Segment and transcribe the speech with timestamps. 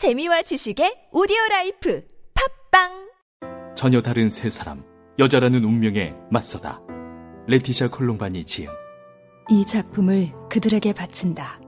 [0.00, 2.02] 재미와 지식의 오디오 life
[2.70, 3.12] 팟빵
[3.76, 4.82] 전혀 다른 세 사람
[5.18, 6.80] 여자라는 운명에 맞서다
[7.46, 8.70] 레티샤 콜롬바니 지음
[9.50, 11.60] 이 작품을 그들에게 바친다.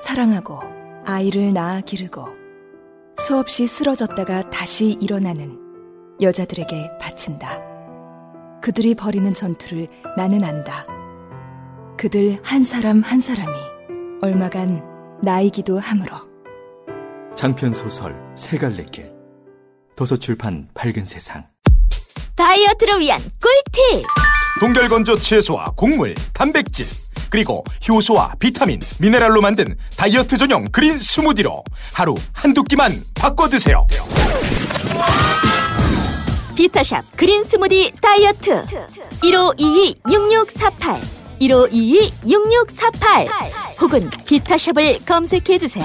[0.00, 0.60] 사랑하고
[1.04, 2.24] 아이를 낳아 기르고
[3.18, 5.58] 수없이 쓰러졌다가 다시 일어나는
[6.22, 7.60] 여자들에게 바친다.
[8.62, 10.86] 그들이 벌이는 전투를 나는 안다.
[11.98, 13.52] 그들 한 사람 한 사람이
[14.22, 16.27] 얼마간 나이기도 하므로.
[17.38, 19.12] 장편 소설 세 갈래 길.
[19.94, 21.46] 도서출판 밝은 세상.
[22.34, 24.04] 다이어트를 위한 꿀팁!
[24.58, 26.84] 동결건조 채소와 곡물, 단백질,
[27.30, 31.62] 그리고 효소와 비타민, 미네랄로 만든 다이어트 전용 그린 스무디로
[31.92, 33.86] 하루 한두 끼만 바꿔 드세요.
[36.56, 38.64] 비타샵 그린 스무디 다이어트.
[39.22, 41.00] 1522-6648
[41.40, 43.28] 1522-6648
[43.80, 45.84] 혹은 비타샵을 검색해 주세요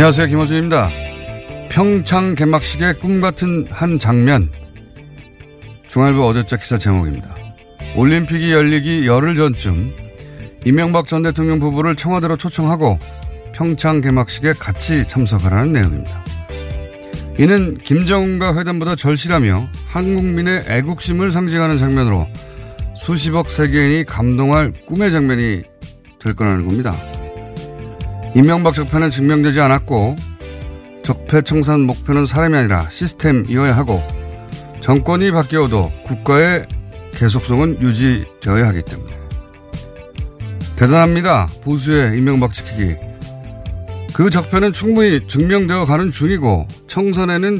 [0.00, 0.28] 안녕하세요.
[0.28, 0.90] 김호준입니다.
[1.68, 4.48] 평창 개막식의 꿈 같은 한 장면.
[5.88, 7.39] 중앙일보 어제자 기사 제목입니다.
[7.96, 9.92] 올림픽이 열리기 열흘 전쯤
[10.64, 12.98] 이명박 전 대통령 부부를 청와대로 초청하고
[13.52, 16.24] 평창 개막식에 같이 참석하라는 내용입니다.
[17.38, 22.26] 이는 김정은과 회담보다 절실하며 한국민의 애국심을 상징하는 장면으로
[22.96, 25.62] 수십억 세계인이 감동할 꿈의 장면이
[26.20, 26.92] 될 거라는 겁니다.
[28.34, 30.16] 이명박 적폐는 증명되지 않았고
[31.02, 34.00] 적폐 청산 목표는 사람이 아니라 시스템이어야 하고
[34.80, 36.66] 정권이 바뀌어도 국가의
[37.20, 39.12] 계속성은 유지되어야 하기 때문에
[40.74, 41.46] 대단합니다.
[41.62, 42.96] 보수의 이명박 지키기.
[44.14, 47.58] 그 적폐는 충분히 증명되어 가는 중이고 청산에는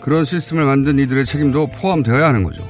[0.00, 2.62] 그런 시스템을 만든 이들의 책임도 포함되어야 하는 거죠.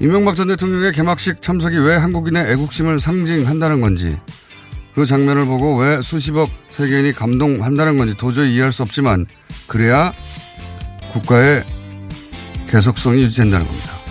[0.00, 4.18] 이명박 전 대통령의 개막식 참석이 왜 한국인의 애국심을 상징한다는 건지
[4.92, 9.26] 그 장면을 보고 왜 수십억 세계인이 감동한다는 건지 도저히 이해할 수 없지만
[9.68, 10.12] 그래야
[11.12, 11.62] 국가의
[12.68, 14.01] 계속성이 유지된다는 겁니다.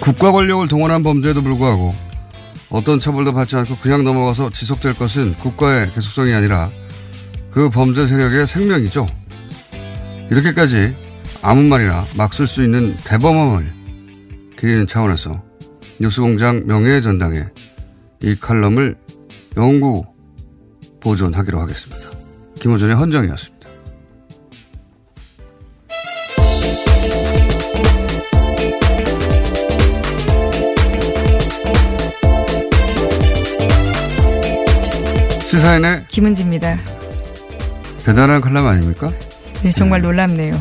[0.00, 1.92] 국가 권력을 동원한 범죄에도 불구하고
[2.70, 6.70] 어떤 처벌도 받지 않고 그냥 넘어가서 지속될 것은 국가의 계속성이 아니라
[7.50, 9.06] 그 범죄 세력의 생명이죠.
[10.30, 10.94] 이렇게까지
[11.42, 13.72] 아무 말이나 막 쓸 수 있는 대범함을
[14.58, 15.42] 기리는 차원에서
[16.00, 17.44] 뉴스공장 명예의 전당에
[18.22, 18.96] 이 칼럼을
[19.56, 20.04] 영구
[21.00, 22.08] 보존하기로 하겠습니다.
[22.60, 23.57] 김호준의 헌정이었습니다.
[35.58, 36.78] 시사인의 김은지입니다.
[38.04, 39.10] 대단한 칼럼 아닙니까?
[39.64, 40.54] 네, 정말 놀랍네요.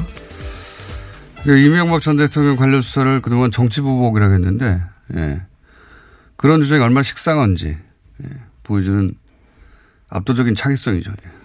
[1.43, 4.81] 그 이명박 전 대통령 관련 수사를 그동안 정치보복이라고 했는데,
[5.15, 5.43] 예.
[6.35, 7.77] 그런 주장이 얼마나 식상한지
[8.23, 8.29] 예.
[8.63, 9.13] 보여주는
[10.09, 11.11] 압도적인 창의성이죠.
[11.11, 11.36] 예.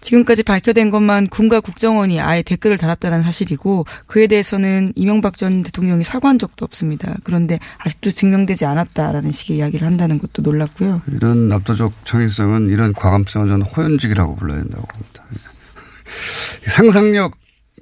[0.00, 6.38] 지금까지 밝혀된 것만 군과 국정원이 아예 댓글을 달았다는 사실이고 그에 대해서는 이명박 전 대통령이 사과한
[6.38, 7.14] 적도 없습니다.
[7.24, 11.02] 그런데 아직도 증명되지 않았다라는 식의 이야기를 한다는 것도 놀랍고요.
[11.12, 15.24] 이런 압도적 창의성은 이런 과감성은 저는 호연직이라고 불러야 된다고 봅니다.
[16.66, 16.70] 예.
[16.70, 17.32] 상상력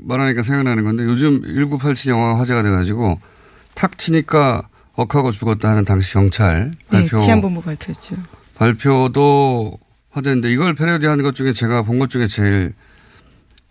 [0.00, 3.20] 말하니까 생각나는 건데 요즘 1987 영화가 화제가 돼가지고
[3.74, 7.16] 탁 치니까 억하고 죽었다 하는 당시 경찰 발표.
[7.16, 8.16] 네, 치안본부 발표였죠.
[8.56, 9.78] 발표도
[10.10, 12.72] 화제인데 이걸 패러디한 것 중에 제가 본 것 중에 제일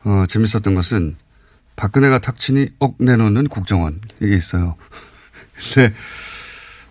[0.04, 1.16] 어, 재밌었던 것은
[1.76, 4.76] 박근혜가 탁 치니 억 내놓는 국정원 이게 있어요.
[5.74, 5.94] 근데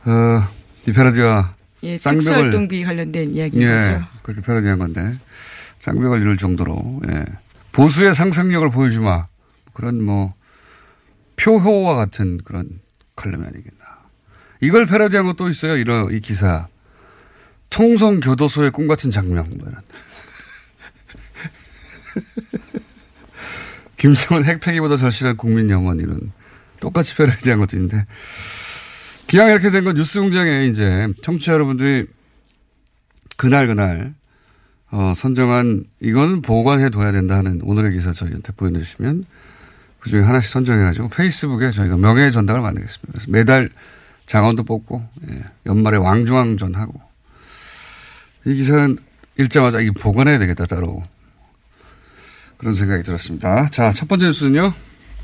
[0.04, 0.46] 어,
[0.86, 1.54] 이 패러디와
[1.84, 4.00] 예, 쌍벽을 특수활동비 관련된 이야기인 예.
[4.22, 5.16] 그렇게 패러디한 건데
[5.80, 7.24] 쌍벽을 이룰 정도로 예.
[7.72, 9.26] 보수의 상상력을 보여주마
[9.74, 10.34] 그런 뭐
[11.36, 12.68] 표효와 같은 그런
[13.14, 13.84] 칼럼이 아니겠나.
[14.60, 15.76] 이걸 패러디한 것도 있어요.
[15.76, 16.68] 이런 이 기사.
[17.70, 19.50] 총성 교도소의 꿈 같은 장면.
[23.96, 26.32] 김정은 핵폐기보다 절실한 국민 영원 이런
[26.80, 28.06] 똑같이 패러디한 것도 있는데
[29.26, 32.06] 기왕 이렇게 된 건 뉴스 공장에 이제 청취자 여러분들이
[33.36, 34.14] 그날 그날
[34.90, 39.24] 어, 선정한 이거는 보관해 둬야 된다 하는 오늘의 기사 저희한테 보내주시면
[39.98, 43.12] 그 중에 하나씩 선정해가지고 페이스북에 저희가 명예의 전당을 만들겠습니다.
[43.12, 43.70] 그래서 매달
[44.26, 47.00] 장원도 뽑고 예, 연말에 왕중왕전 하고
[48.46, 48.96] 이 기사는
[49.38, 51.02] 읽자마자 이 보관해야 되겠다 따로
[52.56, 53.68] 그런 생각이 들었습니다.
[53.70, 54.72] 자 첫 번째 뉴스는요.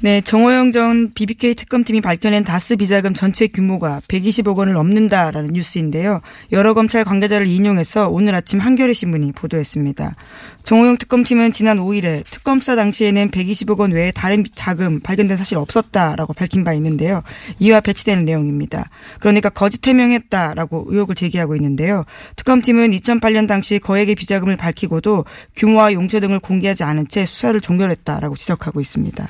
[0.04, 6.20] 네, 정호영 전 BBK 특검팀이 밝혀낸 다스 비자금 전체 규모가 120억 원을 넘는다라는 뉴스인데요.
[6.50, 10.16] 여러 검찰 관계자를 인용해서 오늘 아침 한겨레 신문이 보도했습니다.
[10.64, 16.32] 정호영 특검팀은 지난 5일에 특검 수사 당시에는 120억 원 외에 다른 자금 발견된 사실 없었다라고
[16.32, 17.22] 밝힌 바 있는데요.
[17.60, 18.90] 이와 배치되는 내용입니다.
[19.20, 22.06] 그러니까 거짓 해명했다라고 의혹을 제기하고 있는데요.
[22.34, 28.80] 특검팀은 2008년 당시 거액의 비자금을 밝히고도 규모와 용처 등을 공개하지 않은 채 수사를 종결했다라고 지적하고
[28.80, 29.28] 있습니다.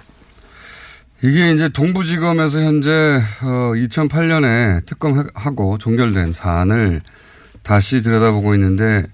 [1.24, 2.90] 이게 이제 동부지검에서 현재
[3.42, 7.00] 어 2008년에 특검하고 종결된 사안을
[7.62, 9.06] 다시 들여다보고 있는데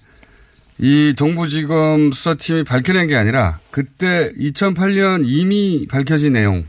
[0.79, 6.65] 이 동부지검 수사팀이 밝혀낸 게 아니라 그때 2008년 이미 밝혀진 내용이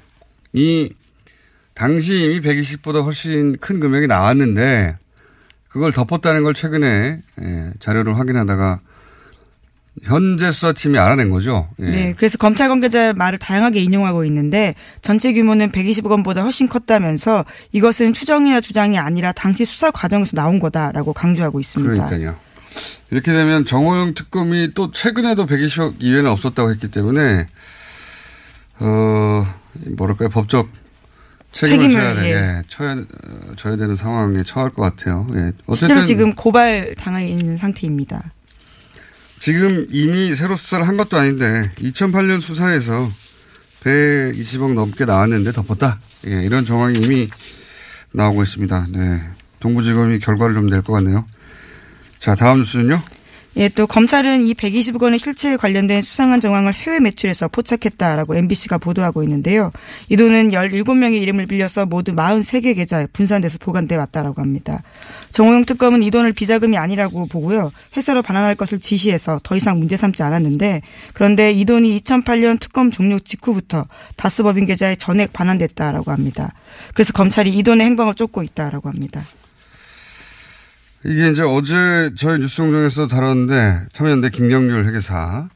[1.73, 4.97] 당시 이미 120보다 훨씬 큰 금액이 나왔는데
[5.69, 8.81] 그걸 덮었다는 걸 최근에 예, 자료를 확인하다가
[10.03, 11.67] 현재 수사팀이 알아낸 거죠.
[11.79, 11.83] 예.
[11.83, 18.13] 네, 그래서 검찰 관계자 말을 다양하게 인용하고 있는데 전체 규모는 120억 원보다 훨씬 컸다면서 이것은
[18.13, 22.07] 추정이나 주장이 아니라 당시 수사 과정에서 나온 거다라고 강조하고 있습니다.
[22.07, 22.37] 그러니까요.
[23.11, 27.47] 이렇게 되면 정호영 특검이 또 최근에도 120억 이외는 없었다고 했기 때문에
[28.79, 29.45] 어
[29.97, 30.69] 뭐랄까요 법적
[31.51, 32.31] 책임을, 책임을, 져야 돼, 예.
[32.31, 35.27] 예, 쳐야 어, 져야 되는 상황에 처할 것 같아요.
[35.31, 35.35] 예.
[35.35, 38.31] 실제로 어쨌든 지금 고발 당해 있는 상태입니다.
[39.39, 43.09] 지금 이미 새로 수사를 한 것도 아닌데 2008년 수사에서
[43.83, 45.99] 120억 넘게 나왔는데 덮었다.
[46.27, 47.29] 예, 이런 정황이 이미
[48.11, 48.87] 나오고 있습니다.
[48.91, 49.23] 네.
[49.61, 51.25] 동부지검이 결과를 좀 낼 것 같네요.
[52.19, 53.01] 자, 다음 뉴스는요.
[53.59, 59.21] 예, 또 검찰은 이 120억 원의 실체에 관련된 수상한 정황을 해외 매출해서 포착했다라고 MBC가 보도하고
[59.23, 59.73] 있는데요.
[60.07, 64.81] 이 돈은 17명의 이름을 빌려서 모두 43개 계좌에 분산돼서 보관돼 왔다라고 합니다.
[65.31, 67.73] 정호영 특검은 이 돈을 비자금이 아니라고 보고요.
[67.97, 70.81] 회사로 반환할 것을 지시해서 더 이상 문제 삼지 않았는데
[71.13, 76.53] 그런데 이 돈이 2008년 특검 종료 직후부터 다스법인 계좌에 전액 반환됐다라고 합니다.
[76.93, 79.25] 그래서 검찰이 이 돈의 행방을 쫓고 있다라고 합니다.
[81.05, 85.49] 이게 이제 어제 저희 뉴스공장에서 다뤘는데 참여연대 김경률 회계사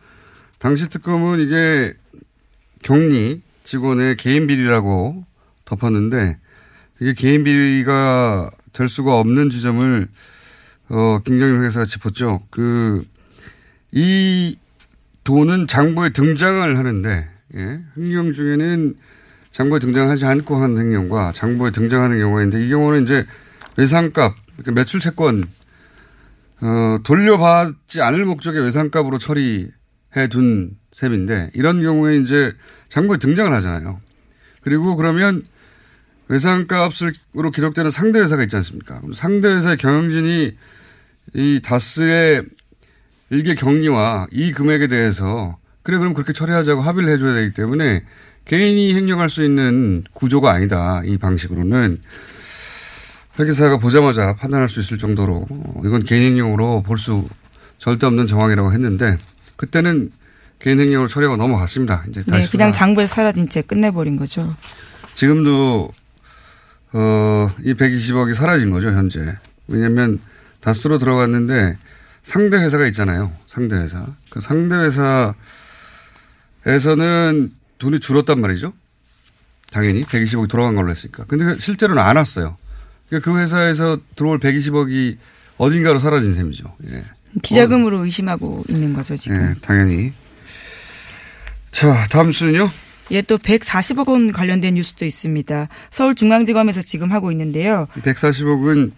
[0.57, 1.93] 당시 특검은 이게
[2.83, 5.25] 격리 직원의 개인 비리라고
[5.65, 6.37] 덮었는데
[7.01, 10.07] 이게 개인 비리가 될 수가 없는 지점을
[10.89, 12.41] 어 김경률 회계사가 짚었죠.
[12.49, 13.03] 그
[13.93, 14.57] 이
[15.23, 17.79] 돈은 장부에 등장을 하는데 예.
[17.95, 18.95] 횡령 중에는
[19.51, 23.25] 장부에 등장하지 않고 하는 횡령과 장부에 등장하는 경우가 있는데 이 경우는 이제
[23.77, 25.45] 외상값 그러니까 매출 채권
[26.61, 32.53] 어, 돌려받지 않을 목적의 외상값으로 처리해 둔 셈인데 이런 경우에 이제
[32.89, 33.99] 장부에 등장을 하잖아요.
[34.61, 35.43] 그리고 그러면
[36.29, 39.01] 외상값으로 기록되는 상대 회사가 있지 않습니까?
[39.13, 40.55] 상대 회사의 경영진이
[41.35, 42.43] 이 다스의
[43.29, 48.05] 일개 격리와 이 금액에 대해서 그래 그럼 그렇게 처리하자고 합의를 해줘야 되기 때문에
[48.45, 51.01] 개인이 횡령할 수 있는 구조가 아니다.
[51.05, 51.99] 이 방식으로는
[53.39, 57.27] 회계사가 보자마자 판단할 수 있을 정도로 어, 이건 개인 행령으로 볼 수
[57.79, 59.17] 절대 없는 정황이라고 했는데
[59.57, 60.11] 그때는
[60.59, 62.05] 개인 행령으로 처리하고 넘어갔습니다.
[62.09, 62.71] 이제 네, 그냥 수사.
[62.71, 64.55] 장부에서 사라진 채 끝내버린 거죠.
[65.15, 65.91] 지금도
[66.93, 69.37] 어, 이 120억이 사라진 거죠 현재.
[69.67, 70.19] 왜냐하면
[70.61, 71.77] 다스로 들어갔는데
[72.21, 73.33] 상대 회사가 있잖아요.
[73.47, 74.05] 상대 회사.
[74.29, 74.75] 그 상대
[76.65, 78.71] 회사에서는 돈이 줄었단 말이죠.
[79.71, 81.25] 당연히 120억이 돌아간 걸로 했으니까.
[81.25, 82.55] 근데 실제로는 안 왔어요.
[83.13, 85.17] 그러니까 그 회사에서 들어올 120억이
[85.57, 86.75] 어딘가로 사라진 셈이죠.
[86.89, 87.05] 예.
[87.43, 89.37] 비자금으로 의심하고 있는 거죠 지금.
[89.37, 90.13] 예, 당연히.
[91.71, 92.71] 자, 다음 수는요.
[93.11, 95.67] 예, 또 140억 원 관련된 뉴스도 있습니다.
[95.91, 97.87] 서울중앙지검에서 지금 하고 있는데요.
[98.01, 98.91] 140억은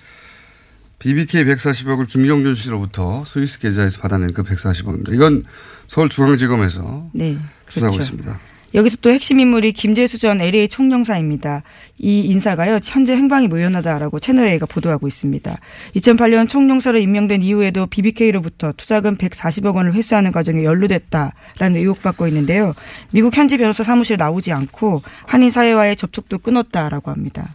[1.00, 5.14] BBK 140억을 김경준 씨로부터 스위스 계좌에서 받아낸 그 140억입니다.
[5.14, 5.44] 이건
[5.88, 7.38] 서울중앙지검에서 네.
[7.70, 8.14] 수사하고 그렇죠.
[8.14, 8.40] 있습니다.
[8.76, 11.64] 여기서 또 핵심 인물이 김재수 전 LA 총영사입니다.
[11.98, 15.58] 이 인사가요, 현재 행방이 무연하다라고 채널A가 보도하고 있습니다.
[15.96, 22.74] 2008년 총영사로 임명된 이후에도 BBK로부터 투자금 140억 원을 회수하는 과정에 연루됐다라는 의혹받고 있는데요.
[23.12, 27.50] 미국 현지 변호사 사무실에 나오지 않고 한인 사회와의 접촉도 끊었다라고 합니다.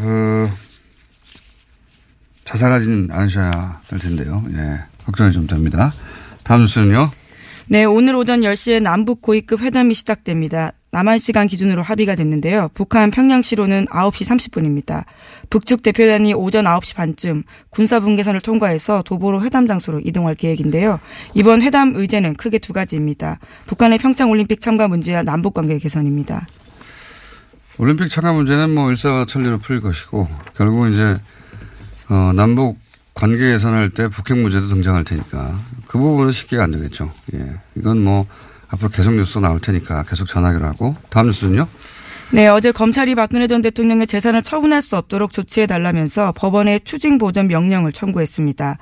[0.00, 0.52] 어,
[2.42, 4.44] 자살하지는 않으셔야 될 텐데요.
[4.50, 4.80] 예.
[5.04, 5.94] 걱정이 좀 됩니다.
[6.42, 7.10] 다음 뉴스는요.
[7.66, 10.72] 네, 오늘 오전 10시에 남북 고위급 회담이 시작됩니다.
[10.90, 12.68] 남한 시간 기준으로 합의가 됐는데요.
[12.74, 15.04] 북한 평양시로는 9시 30분입니다.
[15.48, 21.00] 북측 대표단이 오전 9시 반쯤 군사분계선을 통과해서 도보로 회담 장소로 이동할 계획인데요.
[21.32, 23.38] 이번 회담 의제는 크게 두 가지입니다.
[23.66, 26.46] 북한의 평창올림픽 참가 문제와 남북관계 개선입니다.
[27.78, 31.18] 올림픽 참가 문제는 뭐 일사천리로 풀 것이고 결국 이제
[32.10, 32.83] 어, 남북
[33.14, 37.12] 관계 개선할 때 북핵 문제도 등장할 테니까 그 부분은 쉽게가 안 되겠죠.
[37.34, 37.60] 예.
[37.76, 38.26] 이건 뭐
[38.68, 41.68] 앞으로 계속 뉴스 나올 테니까 계속 전하기로 하고 다음 뉴스는요.
[42.34, 47.46] 네, 어제 검찰이 박근혜 전 대통령의 재산을 처분할 수 없도록 조치해 달라면서 법원에 추징 보전
[47.46, 48.76] 명령을 청구했습니다.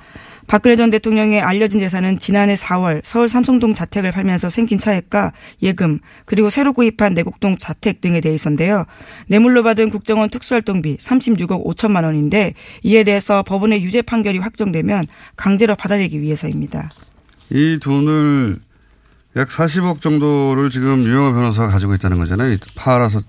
[0.47, 6.49] 박근혜 전 대통령의 알려진 재산은 지난해 4월 서울 삼성동 자택을 팔면서 생긴 차액과 예금 그리고
[6.49, 8.85] 새로 구입한 내곡동 자택 등에 대해서인데요.
[9.27, 15.05] 뇌물로 받은 국정원 특수활동비 36억 5천만 원인데 이에 대해서 법원의 유죄 판결이 확정되면
[15.35, 16.89] 강제로 받아내기 위해서입니다.
[17.51, 18.57] 이 돈을
[19.35, 22.57] 약 40억 정도를 지금 유영호 변호사가 가지고 있다는 거잖아요.
[22.75, 23.19] 팔아서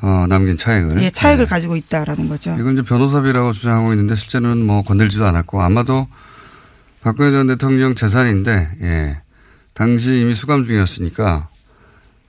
[0.00, 1.02] 어, 남긴 차액을.
[1.02, 1.48] 예, 차액을 네.
[1.48, 2.54] 가지고 있다라는 거죠.
[2.58, 6.08] 이건 이제 변호사비라고 주장하고 있는데 실제는 뭐 건들지도 않았고 아마도
[7.02, 9.22] 박근혜 전 대통령 재산인데 예.
[9.74, 11.48] 당시 이미 수감 중이었으니까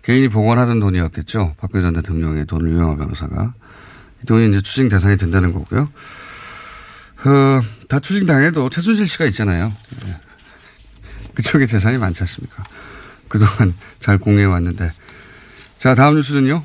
[0.03, 1.55] 개인이 복원하던 돈이었겠죠.
[1.59, 3.53] 박근혜 전 대통령의 돈을 유영하 변호사가.
[4.21, 5.81] 이 돈이 이제 추징 대상이 된다는 거고요.
[7.25, 9.73] 어, 다 추징 당해도 최순실 씨가 있잖아요.
[10.07, 10.17] 예.
[11.33, 12.63] 그쪽에 재산이 많지 않습니까?
[13.27, 14.91] 그동안 잘 공유해 왔는데.
[15.77, 16.63] 자, 다음 뉴스는요.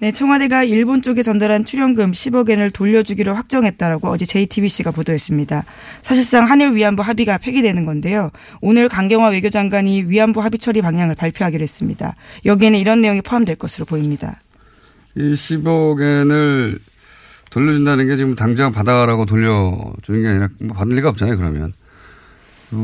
[0.00, 5.64] 네, 청와대가 일본 쪽에 전달한 출연금 10억 엔을 돌려주기로 확정했다라고 어제 JTBC가 보도했습니다.
[6.02, 8.30] 사실상 한일 위안부 합의가 폐기되는 건데요.
[8.60, 12.14] 오늘 강경화 외교장관이 위안부 합의 처리 방향을 발표하기로 했습니다.
[12.44, 14.38] 여기에는 이런 내용이 포함될 것으로 보입니다.
[15.16, 16.78] 이 10억 엔을
[17.50, 21.72] 돌려준다는 게 지금 당장 받아라고 돌려주는 게 아니라 뭐 받을 리가 없잖아요, 그러면.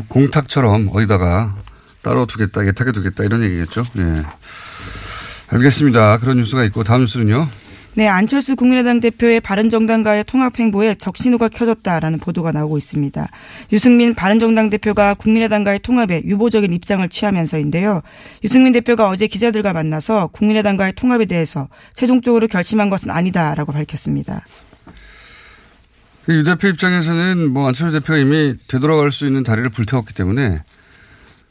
[0.09, 1.54] 공탁처럼 어디다가
[2.02, 3.85] 따로 두겠다, 예탁해 두겠다 이런 얘기겠죠.
[3.99, 4.25] 예.
[5.48, 6.18] 알겠습니다.
[6.18, 7.48] 그런 뉴스가 있고 다음 뉴스는요.
[7.96, 13.28] 네, 안철수 국민의당 대표의 바른정당과의 통합 행보에 적신호가 켜졌다라는 보도가 나오고 있습니다.
[13.72, 18.02] 유승민 바른정당 대표가 국민의당과의 통합에 유보적인 입장을 취하면서인데요.
[18.42, 24.44] 유승민 대표가 어제 기자들과 만나서 국민의당과의 통합에 대해서 최종적으로 결심한 것은 아니다라고 밝혔습니다.
[26.30, 30.64] 유 대표 입장에서는 뭐 안철수 대표가 이미 되돌아갈 수 있는 다리를 불태웠기 때문에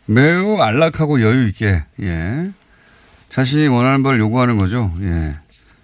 [0.07, 2.51] 매우 안락하고 여유 있게 예.
[3.33, 4.93] 자신이 원하는 바를 요구하는 거죠.
[5.01, 5.35] 예.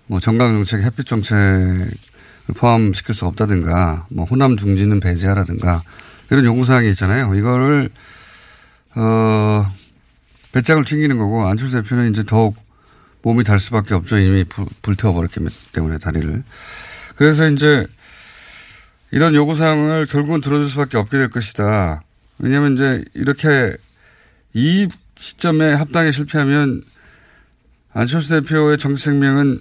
[0.05, 1.89] 뭐 정강 정책, 햇빛 정책을
[2.55, 5.81] 포함시킬 수 없다든가, 뭐 호남 중지는 배제하라든가,
[6.29, 7.33] 이런 요구 사항이 있잖아요.
[7.33, 7.89] 이거를,
[8.93, 9.65] 어,
[10.51, 12.55] 배짱을 튕기는 거고, 안철수 대표는 이제 더욱
[13.23, 14.19] 몸이 달 수밖에 없죠.
[14.19, 15.39] 이미 불, 불태워버렸기
[15.73, 16.43] 때문에 다리를.
[17.15, 17.87] 그래서 이제
[19.09, 22.03] 이런 요구사항을 결국은 들어줄 수밖에 없게 될 것이다.
[22.37, 23.75] 왜냐하면 이제 이렇게
[24.53, 26.83] 이 시점에 합당에 실패하면
[27.93, 29.60] 안철수 대표의 정치 생명은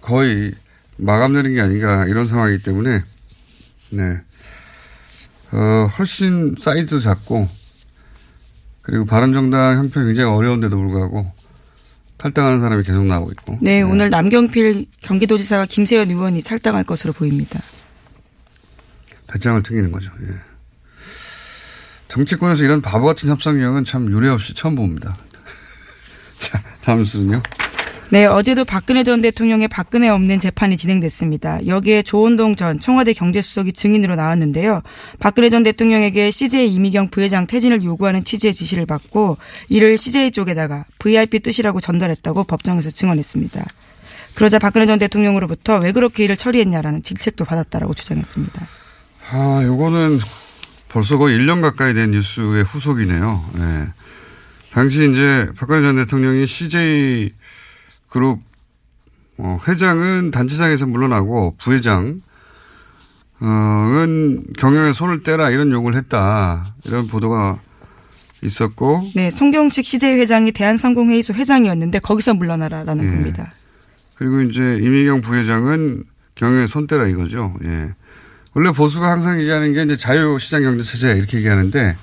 [0.00, 0.52] 거의
[0.96, 3.02] 마감되는 게 아닌가 이런 상황이기 때문에
[3.90, 4.20] 네.
[5.50, 7.48] 어, 훨씬 사이즈도 작고
[8.82, 11.32] 그리고 바른정당 형편이 굉장히 어려운데도 불구하고
[12.16, 13.58] 탈당하는 사람이 계속 나오고 있고.
[13.62, 13.82] 네, 네.
[13.82, 17.60] 오늘 남경필 경기도지사와 김세현 의원이 탈당할 것으로 보입니다.
[19.28, 20.10] 배짱을 튕기는 거죠.
[20.22, 20.34] 예.
[22.08, 25.16] 정치권에서 이런 바보 같은 협상력은 참 유례 없이 처음 봅니다.
[26.38, 27.42] 자, 다음 수는요.
[28.08, 31.66] 네, 어제도 박근혜 전 대통령의 박근혜 없는 재판이 진행됐습니다.
[31.66, 34.80] 여기에 조원동 전 청와대 경제수석이 증인으로 나왔는데요.
[35.18, 39.36] 박근혜 전 대통령에게 CJ 이미경 부회장 퇴진을 요구하는 취지의 지시를 받고
[39.68, 43.62] 이를 CJ 쪽에다가 VIP 뜻이라고 전달했다고 법정에서 증언했습니다.
[44.32, 48.66] 그러자 박근혜 전 대통령으로부터 왜 그렇게 일을 처리했냐라는 질책도 받았다라고 주장했습니다.
[49.32, 50.20] 아, 요거는
[50.88, 53.44] 벌써 거의 1년 가까이 된 뉴스의 후속이네요.
[53.56, 53.88] 네.
[54.70, 57.30] 당시 이제 박근혜 전 대통령이 CJ
[58.08, 58.40] 그룹
[59.38, 62.22] 어, 회장은 단체장에서 물러나고 부회장
[63.40, 67.60] 은 경영에 손을 떼라 이런 요구를 했다 이런 보도가
[68.42, 73.10] 있었고 네 송경식 CJ 회장이 대한상공회의소 회장이었는데 거기서 물러나라라는 예.
[73.10, 73.52] 겁니다.
[74.16, 76.02] 그리고 이제 이미경 부회장은
[76.34, 77.54] 경영에 손 떼라 이거죠.
[77.64, 77.94] 예.
[78.54, 81.96] 원래 보수가 항상 얘기하는 게 이제 자유시장 경제 체제 이렇게 얘기하는데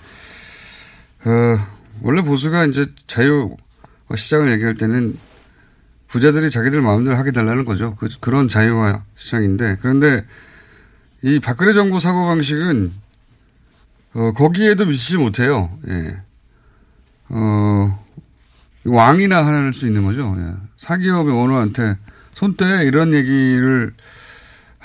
[1.26, 1.68] 어,
[2.02, 3.56] 원래 보수가 이제 자유
[4.14, 5.18] 시장을 얘기할 때는
[6.08, 7.96] 부자들이 자기들 마음대로 하게 달라는 거죠.
[7.96, 10.26] 그, 그런 자유화 시장인데 그런데
[11.22, 12.94] 이 박근혜 정부 사고 방식은
[14.14, 15.78] 어, 거기에도 미치지 못해요.
[15.88, 16.22] 예.
[17.30, 18.06] 어,
[18.86, 20.36] 왕이나 할수 있는 거죠.
[20.38, 20.54] 예.
[20.78, 21.98] 사기업의 오너한테
[22.34, 23.94] 손대 이런 얘기를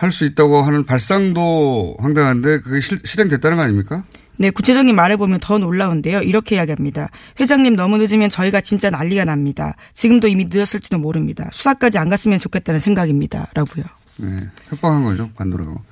[0.01, 4.03] 할 수 있다고 하는 발상도 황당한데 그게 실, 실행됐다는 거 아닙니까?
[4.41, 6.23] 네, 구체적인 말을 보면 더 놀라운데요.
[6.23, 7.11] 이렇게 이야기합니다.
[7.39, 9.75] 회장님 너무 늦으면 저희가 진짜 난리가 납니다.
[9.93, 11.51] 지금도 이미 늦었을지도 모릅니다.
[11.53, 13.51] 수사까지 안 갔으면 좋겠다는 생각입니다.
[13.53, 13.85] 라고요.
[14.17, 15.29] 네, 협박한 거죠.
[15.35, 15.83] 관도라고.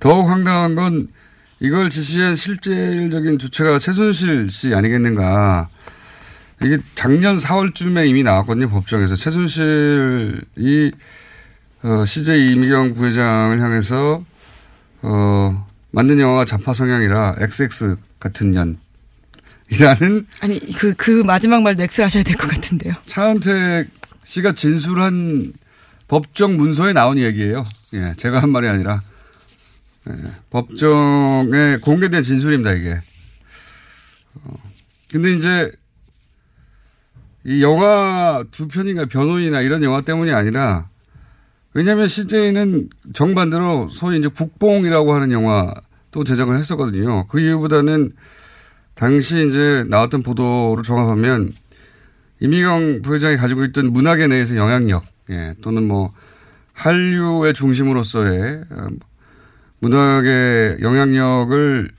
[0.00, 1.06] 더욱 황당한 건
[1.60, 5.68] 이걸 지시한 실질적인 주체가 최순실 씨 아니겠는가.
[6.60, 8.68] 이게 작년 4월쯤에 이미 나왔거든요.
[8.68, 9.14] 법정에서.
[9.14, 10.90] 최순실이
[11.84, 14.24] 어, CJ 이미경 부회장을 향해서
[15.02, 18.78] 어, 만든 영화가 자파 성향이라 XX 같은 년.
[19.70, 20.26] 이라는.
[20.40, 22.94] 아니, 그, 그 마지막 말도 X를 하셔야 될 것 같은데요.
[23.06, 23.88] 차은택
[24.24, 25.52] 씨가 진술한
[26.08, 27.64] 법정 문서에 나온 얘기예요.
[27.94, 29.02] 예, 제가 한 말이 아니라.
[30.10, 30.14] 예,
[30.50, 33.00] 법정에 공개된 진술입니다, 이게.
[34.34, 34.54] 어,
[35.10, 35.70] 근데 이제
[37.44, 40.88] 이 영화 두 편인가 변호인이나 이런 영화 때문이 아니라
[41.74, 45.72] 왜냐하면 CJ는 정반대로 소위 이제 국뽕이라고 하는 영화
[46.10, 47.26] 또 제작을 했었거든요.
[47.26, 48.12] 그 이유보다는
[48.94, 51.52] 당시 이제 나왔던 보도를 종합하면
[52.40, 56.12] 이미경 부회장이 가지고 있던 문학에 내에서 영향력, 예, 또는 뭐
[56.74, 58.88] 한류의 중심으로서의 어,
[59.78, 61.90] 문학의 영향력을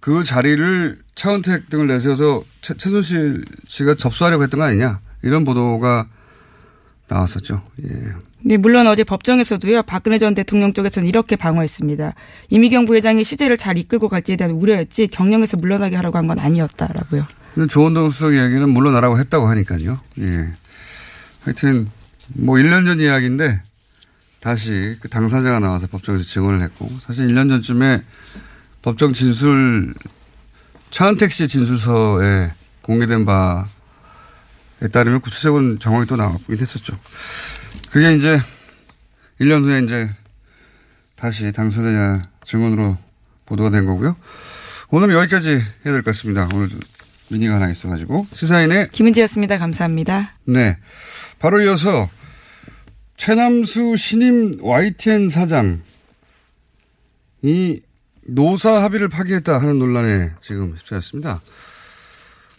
[0.00, 6.06] 그 자리를 차은택 등을 내세워서 최, 최순실 씨가 접수하려고 했던 거 아니냐 이런 보도가
[7.08, 7.62] 나왔었죠.
[7.84, 8.14] 예.
[8.44, 12.14] 네, 물론 어제 법정에서도요, 박근혜 전 대통령 쪽에서는 이렇게 방어했습니다.
[12.50, 17.26] 이미경 부회장이 시제를 잘 이끌고 갈지에 대한 우려였지 경영에서 물러나게 하라고 한 건 아니었다라고요.
[17.68, 19.98] 조원동 수석 이야기는 물러나라고 했다고 하니까요.
[20.20, 20.52] 예.
[21.40, 21.90] 하여튼,
[22.28, 23.62] 뭐 1년 전 이야기인데
[24.40, 28.02] 다시 그 당사자가 나와서 법정에서 증언을 했고 사실 1년 전쯤에
[28.82, 29.94] 법정 진술
[30.90, 33.64] 차은택 씨 진술서에 공개된 바에
[34.92, 36.96] 따르면 구체적인 정황이 또 나왔긴 했었죠.
[37.90, 38.40] 그게 이제
[39.40, 40.08] 1년 후에 이제
[41.16, 42.96] 다시 당사자 증언으로
[43.46, 44.16] 보도가 된 거고요.
[44.90, 46.48] 오늘 여기까지 해야 될 것 같습니다.
[46.54, 46.70] 오늘
[47.28, 49.58] 미니가 하나 있어가지고 시사인의 김은지였습니다.
[49.58, 50.34] 감사합니다.
[50.44, 50.78] 네.
[51.38, 52.08] 바로 이어서
[53.16, 55.80] 최남수 신임 YTN 사장이
[58.22, 61.40] 노사 합의를 파기했다 하는 논란에 지금 휩싸였습니다.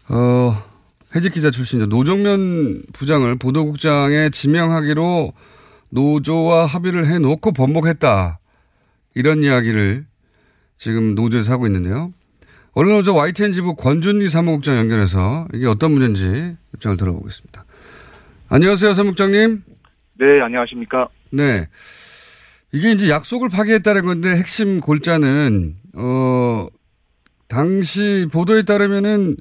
[0.10, 0.69] 어,
[1.16, 5.34] 해직 기자 출신 노정면 부장을 보도국장에 지명하기로
[5.90, 8.40] 노조와 합의를 해놓고 번복했다.
[9.16, 10.06] 이런 이야기를
[10.78, 12.14] 지금 노조에서 하고 있는데요.
[12.74, 17.66] 언론 노조 YTN 지부 권준리 사무국장 연결해서 이게 어떤 문제인지 입장을 들어보겠습니다.
[18.50, 19.64] 안녕하세요, 사무국장님.
[20.20, 21.10] 네, 안녕하십니까.
[21.32, 21.68] 네.
[22.72, 26.68] 이게 이제 약속을 파기했다는 건데 핵심 골자는, 어,
[27.48, 29.38] 당시 보도에 따르면은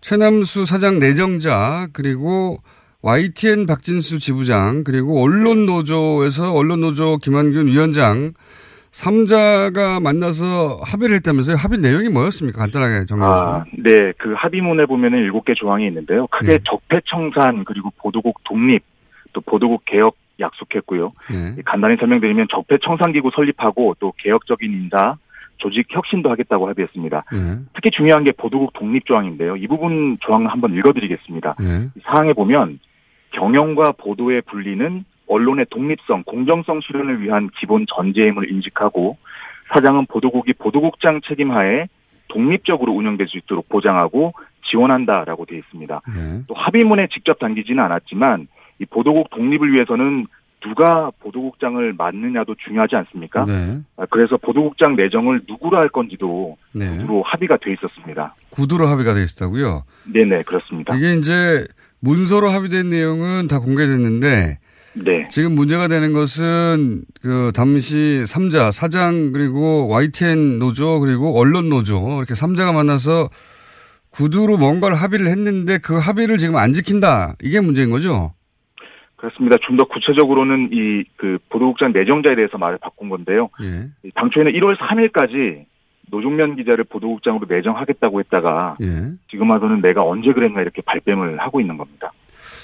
[0.00, 2.58] 최남수 사장 내정자 그리고
[3.02, 8.32] YTN 박진수 지부장 그리고 언론노조에서 언론노조 김한균 위원장
[8.90, 11.56] 3자가 만나서 합의를 했다면서요?
[11.56, 12.58] 합의 내용이 뭐였습니까?
[12.58, 13.54] 간단하게 정리해 주시면.
[13.54, 14.12] 아, 네.
[14.18, 16.26] 그 합의문에 보면은 7개 조항이 있는데요.
[16.28, 16.58] 크게 네.
[16.64, 18.82] 적폐청산 그리고 보도국 독립
[19.32, 21.10] 또 보도국 개혁 약속했고요.
[21.30, 21.62] 네.
[21.64, 25.16] 간단히 설명드리면 적폐청산기구 설립하고 또 개혁적인 인사
[25.58, 27.24] 조직 혁신도 하겠다고 합의했습니다.
[27.32, 27.38] 네.
[27.74, 29.56] 특히 중요한 게 보도국 독립 조항인데요.
[29.56, 31.56] 이 부분 조항 한번 읽어드리겠습니다.
[31.58, 31.88] 네.
[32.04, 32.80] 사항에 보면
[33.32, 39.18] 경영과 보도의 분리는 언론의 독립성, 공정성 실현을 위한 기본 전제임을 인식하고
[39.74, 41.86] 사장은 보도국이 보도국장 책임하에
[42.28, 44.32] 독립적으로 운영될 수 있도록 보장하고
[44.70, 46.00] 지원한다라고 되어 있습니다.
[46.06, 46.42] 네.
[46.46, 48.48] 또 합의문에 직접 담기지는 않았지만
[48.80, 50.26] 이 보도국 독립을 위해서는
[50.60, 53.44] 누가 보도국장을 맡느냐도 중요하지 않습니까?
[53.44, 53.80] 네.
[53.96, 56.88] 아, 그래서 보도국장 내정을 누구로 할 건지도 네.
[56.96, 58.34] 구두로 합의가 돼 있었습니다.
[58.50, 59.84] 구두로 합의가 돼 있었다고요?
[60.12, 60.96] 네네 그렇습니다.
[60.96, 61.66] 이게 이제
[62.00, 64.58] 문서로 합의된 내용은 다 공개됐는데
[64.94, 65.28] 네.
[65.30, 72.34] 지금 문제가 되는 것은 그 당시 3자 사장 그리고 YTN 노조 그리고 언론 노조 이렇게
[72.34, 73.28] 3자가 만나서
[74.10, 78.32] 구두로 뭔가를 합의를 했는데 그 합의를 지금 안 지킨다 이게 문제인 거죠?
[79.18, 79.56] 그렇습니다.
[79.66, 83.50] 좀 더 구체적으로는 이 그 보도국장 내정자에 대해서 말을 바꾼 건데요.
[83.62, 83.88] 예.
[84.14, 85.64] 당초에는 1월 3일까지
[86.10, 89.12] 노종면 기자를 보도국장으로 내정하겠다고 했다가 예.
[89.30, 92.12] 지금 와서는 내가 언제 그랬나 이렇게 발뺌을 하고 있는 겁니다.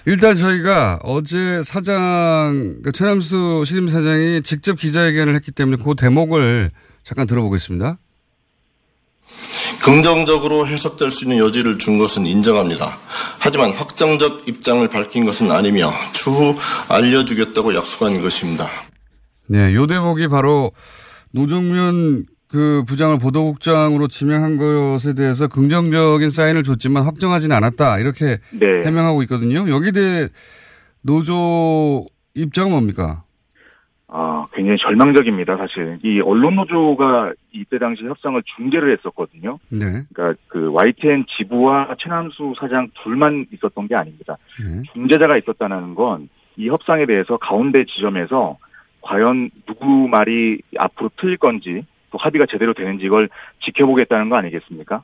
[0.06, 6.68] 일단 저희가 어제 사장 그 최남수 신임 사장이 직접 기자회견을 했기 때문에 그 대목을
[7.02, 7.96] 잠깐 들어보겠습니다.
[9.84, 12.98] 긍정적으로 해석될 수 있는 여지를 준 것은 인정합니다.
[13.38, 16.56] 하지만 확정적 입장을 밝힌 것은 아니며 추후
[16.88, 18.66] 알려주겠다고 약속한 것입니다.
[19.46, 20.72] 네, 요 대목이 바로
[21.32, 27.98] 노정면 그 부장을 보도국장으로 지명한 것에 대해서 긍정적인 사인을 줬지만 확정하지는 않았다.
[27.98, 28.86] 이렇게 네.
[28.86, 29.68] 해명하고 있거든요.
[29.68, 30.28] 여기에 대해
[31.02, 33.23] 노조 입장은 뭡니까?
[34.16, 35.98] 아, 굉장히 절망적입니다, 사실.
[36.04, 39.58] 이 언론 노조가 이때 당시 협상을 중재를 했었거든요.
[39.70, 40.04] 네.
[40.12, 44.36] 그러니까 그 YTN 지부와 최남수 사장 둘만 있었던 게 아닙니다.
[44.62, 44.82] 네.
[44.92, 48.58] 중재자가 있었다는 건 이 협상에 대해서 가운데 지점에서
[49.02, 53.28] 과연 누구 말이 앞으로 틀릴 건지 또 합의가 제대로 되는지 이걸
[53.64, 55.02] 지켜보겠다는 거 아니겠습니까?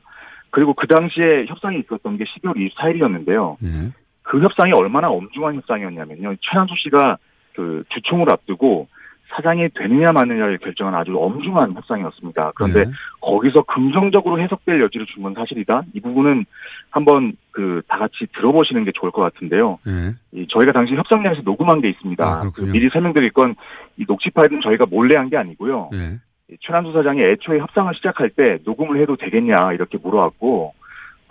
[0.49, 3.57] 그리고 그 당시에 협상이 있었던 게 12월 24일이었는데요.
[3.59, 3.91] 네.
[4.23, 6.35] 그 협상이 얼마나 엄중한 협상이었냐면요.
[6.41, 7.17] 최한수 씨가
[7.53, 8.87] 그 주총을 앞두고
[9.35, 12.51] 사장이 되느냐 마느냐를 결정한 아주 엄중한 협상이었습니다.
[12.55, 12.91] 그런데 네.
[13.21, 15.83] 거기서 긍정적으로 해석될 여지를 준 건 사실이다.
[15.93, 16.45] 이 부분은
[16.89, 19.79] 한번 그 다 같이 들어보시는 게 좋을 것 같은데요.
[19.85, 20.13] 네.
[20.33, 22.23] 이 저희가 당시 협상장에서 녹음한 게 있습니다.
[22.25, 22.61] 아, 그.
[22.71, 23.55] 미리 설명드릴 건
[23.97, 25.89] 이 녹취 파일은 저희가 몰래 한 게 아니고요.
[25.91, 26.17] 네.
[26.49, 30.73] 이 최남수 사장이 애초에 협상을 시작할 때 녹음을 해도 되겠냐 이렇게 물어왔고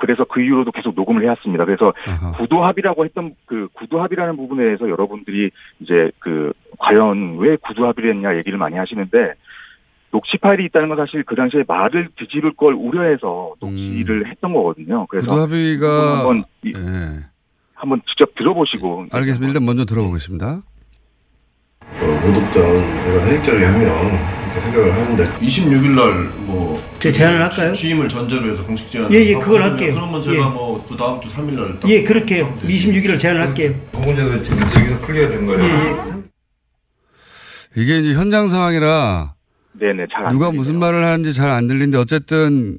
[0.01, 1.65] 그래서 그 이후로도 계속 녹음을 해왔습니다.
[1.65, 2.33] 그래서 아하.
[2.33, 8.15] 구도 합의라고 했던 그 구도 합의라는 부분에 대해서 여러분들이 이제 그 과연 왜 구도 합의를
[8.15, 9.35] 했냐 얘기를 많이 하시는데
[10.11, 15.07] 녹취 파일이 있다는 건 사실 그 당시에 말을 뒤집을 걸 우려해서 녹취를 했던 거거든요.
[15.07, 17.21] 그래서 구도 합의가 한번 이- 네.
[17.75, 19.49] 한번 직접 들어보시고 알겠습니다.
[19.49, 20.63] 일단 먼저 들어보겠습니다.
[22.01, 27.73] 노독장 내가 해직자를 하면 이렇게 생각을 하는데 26일 날 뭐 제가 제안을 할까요?
[27.73, 29.94] 취임을 전제로 해서 공식 제안을 예, 예, 그걸 할게요.
[29.94, 30.40] 그러면 제가 예.
[30.51, 32.59] 뭐그 다음 주 3일 날 예, 그렇게 해요.
[32.62, 33.75] 26일을 제안을 할게요.
[33.92, 35.62] 그 문제가 지금 여기서 clear 된 거예요.
[37.77, 39.35] 예, 이게 이제 현장 상황이라
[39.73, 42.79] 네네 잘안 누가 무슨 말을 하는지 잘 안 들리는데 어쨌든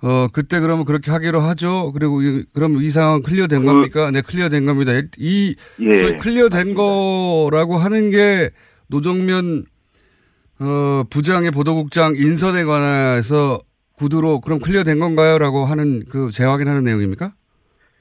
[0.00, 1.90] 어 그때 그러면 그렇게 하기로 하죠.
[1.92, 4.10] 그리고 이, 그럼 이 상황 clear된 겁니까?
[4.10, 4.92] 네, clear 된 겁니다.
[5.18, 8.50] 이 예, 소위 clear 된 거라고 하는 게
[8.88, 9.64] 노정면
[10.60, 13.58] 어 부장의 보도국장 인선에 관해서
[13.96, 17.32] 구두로 그럼 클리어된 건가요?라고 하는 그 재확인하는 내용입니까?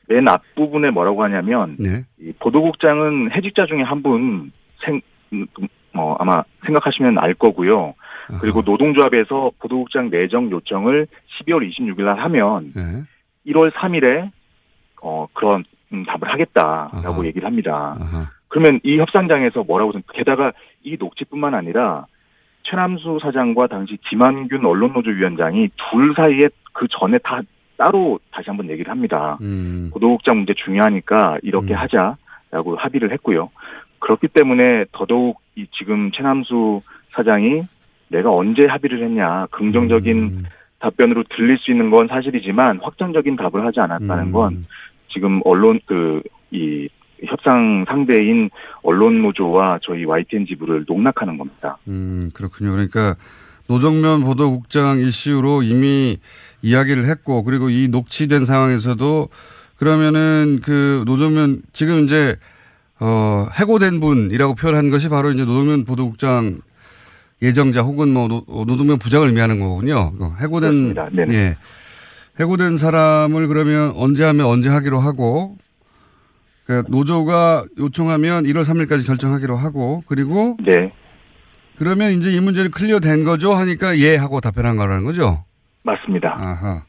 [0.09, 2.03] 맨 앞부분에 뭐라고 하냐면 네.
[2.19, 4.51] 이 보도국장은 해직자 중에 한 분
[4.85, 5.01] 생,
[5.33, 5.45] 음,
[5.93, 7.93] 뭐 아마 생각하시면 알 거고요.
[8.41, 11.07] 그리고 노동조합에서 보도국장 내정 요청을
[11.45, 13.03] 12월 26일 날 하면 네.
[13.47, 14.29] 1월 3일에
[15.01, 15.63] 어 그런
[15.93, 17.25] 음, 답을 하겠다라고 아하.
[17.25, 17.95] 얘기를 합니다.
[17.99, 18.29] 아하.
[18.47, 20.51] 그러면 이 협상장에서 뭐라고 좀- 게다가
[20.83, 22.05] 이 녹취뿐만 아니라
[22.63, 27.41] 최남수 사장과 당시 김한균 언론노조 위원장이 둘 사이에 그 전에 다
[27.77, 29.37] 따로 다시 한번 얘기를 합니다.
[29.41, 29.89] 음.
[29.93, 33.49] 보도국장 문제 중요하니까 이렇게 하자라고 합의를 했고요.
[33.99, 37.63] 그렇기 때문에 더더욱 이 지금 최남수 사장이
[38.09, 40.43] 내가 언제 합의를 했냐 긍정적인 음.
[40.79, 44.31] 답변으로 들릴 수 있는 건 사실이지만 확정적인 답을 하지 않았다는 음.
[44.31, 44.65] 건
[45.09, 46.21] 지금 언론 그
[46.53, 46.87] 이
[47.25, 48.49] 협상 상대인
[48.81, 51.77] 언론 노조와 저희 YTN 지부를 농락하는 겁니다.
[51.87, 52.71] 음, 그렇군요.
[52.71, 53.15] 그러니까
[53.67, 56.17] 노종면 보도국장 이슈로 이미
[56.61, 59.29] 이야기를 했고 그리고 이 녹취된 상황에서도
[59.77, 62.35] 그러면은 그 노종면 지금 이제
[62.99, 66.59] 어 해고된 분이라고 표현한 것이 바로 이제 노종면 보도국장
[67.41, 70.13] 예정자 혹은 뭐 노, 노종면 부장을 의미하는 거군요.
[70.13, 70.95] 그 해고된.
[71.29, 71.57] 예.
[72.39, 75.57] 해고된 사람을 그러면 언제 하면 언제 하기로 하고
[76.65, 80.91] 그 노조가 요청하면 1월 3일까지 결정하기로 하고 그리고 네.
[81.77, 85.43] 그러면 이제 이 문제는 클리어된 거죠 하니까 예 하고 답변한 거라는 거죠.
[85.83, 86.35] 맞습니다.
[86.37, 86.83] 아하.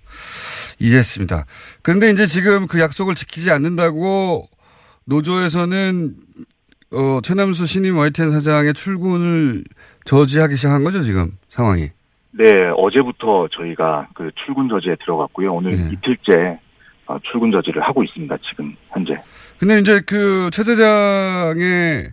[0.79, 1.47] 이해했습니다.
[1.83, 4.49] 그런데 이제 지금 그 약속을 지키지 않는다고
[5.07, 6.15] 노조에서는
[6.93, 9.65] 어, 최남수 신임 YTN 사장의 출근을
[10.05, 11.91] 저지하기 시작한 거죠, 지금 상황이.
[12.31, 15.55] 네, 어제부터 저희가 그 출근 저지에 들어갔고요.
[15.55, 16.59] 오늘 이틀째
[17.07, 18.37] 어, 출근 저지를 하고 있습니다.
[18.49, 19.15] 지금 현재.
[19.59, 22.13] 근데 이제 그최 사장의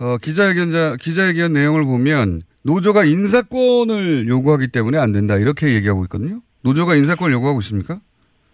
[0.00, 5.36] 어, 기자회견자, 기자회견 내용을 보면 노조가 인사권을 요구하기 때문에 안 된다.
[5.36, 6.40] 이렇게 얘기하고 있거든요.
[6.62, 8.00] 노조가 인사권을 요구하고 있습니까?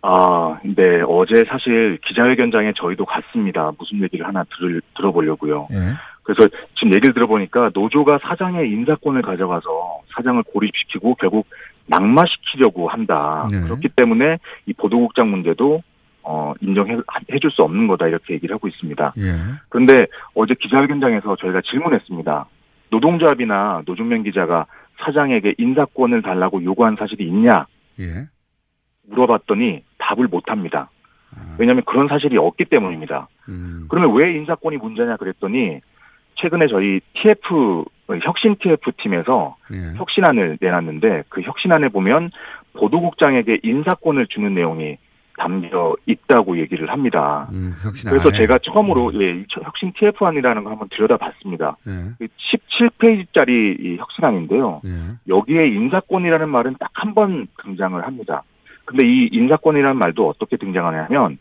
[0.03, 1.03] 아, 네.
[1.07, 3.71] 어제 사실 기자회견장에 저희도 갔습니다.
[3.79, 5.69] 무슨 얘기를 하나 들, 들어보려고요.
[5.73, 5.77] 예.
[6.23, 11.47] 그래서 지금 얘기를 들어보니까 노조가 사장의 인사권을 가져가서 사장을 고립시키고 결국
[11.87, 13.49] 낙마시키려고 한다.
[13.51, 13.61] 네.
[13.63, 15.83] 그렇기 때문에 이 보도국장 문제도
[16.23, 16.99] 어, 인정해
[17.33, 19.15] 해줄 수 없는 거다 이렇게 얘기를 하고 있습니다.
[19.19, 19.33] 예.
[19.69, 22.47] 그런데 어제 기자회견장에서 저희가 질문했습니다.
[22.91, 24.67] 노동조합이나 노중면 기자가
[25.05, 27.67] 사장에게 인사권을 달라고 요구한 사실이 있냐
[28.01, 28.27] 예.
[29.09, 30.91] 물어봤더니 답을 못합니다.
[31.59, 33.29] 왜냐하면 그런 사실이 없기 때문입니다.
[33.49, 33.87] 음.
[33.89, 35.81] 그러면 왜 인사권이 문제냐 그랬더니
[36.37, 37.85] 최근에 저희 TF
[38.23, 39.97] 혁신 TF 팀에서 예.
[39.97, 42.31] 혁신안을 내놨는데 그 혁신안에 보면
[42.73, 44.97] 보도국장에게 인사권을 주는 내용이
[45.41, 47.49] 담겨 있다고 얘기를 합니다.
[47.53, 47.73] 음,
[48.09, 48.39] 그래서 안에.
[48.39, 51.77] 제가 처음으로 예, 혁- 혁신 TF안이라는 걸 한번 들여다봤습니다.
[51.89, 52.27] 예.
[52.53, 53.49] 17페이지짜리
[53.81, 54.83] 이 혁신안인데요.
[54.85, 54.91] 예.
[55.29, 58.43] 여기에 인사권이라는 말은 딱 한 번 등장을 합니다.
[58.85, 61.39] 근데 이 인사권이라는 말도 어떻게 등장하냐면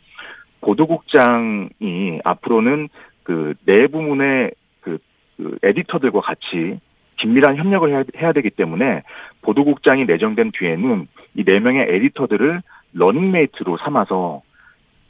[0.61, 2.89] 보도국장이 앞으로는
[3.23, 4.97] 그 내부문의 그,
[5.37, 6.79] 그 에디터들과 같이
[7.17, 9.03] 긴밀한 협력을 해야, 해야 되기 때문에
[9.41, 12.61] 보도국장이 내정된 뒤에는 이 네 명의 에디터들을
[12.93, 14.41] 러닝메이트로 삼아서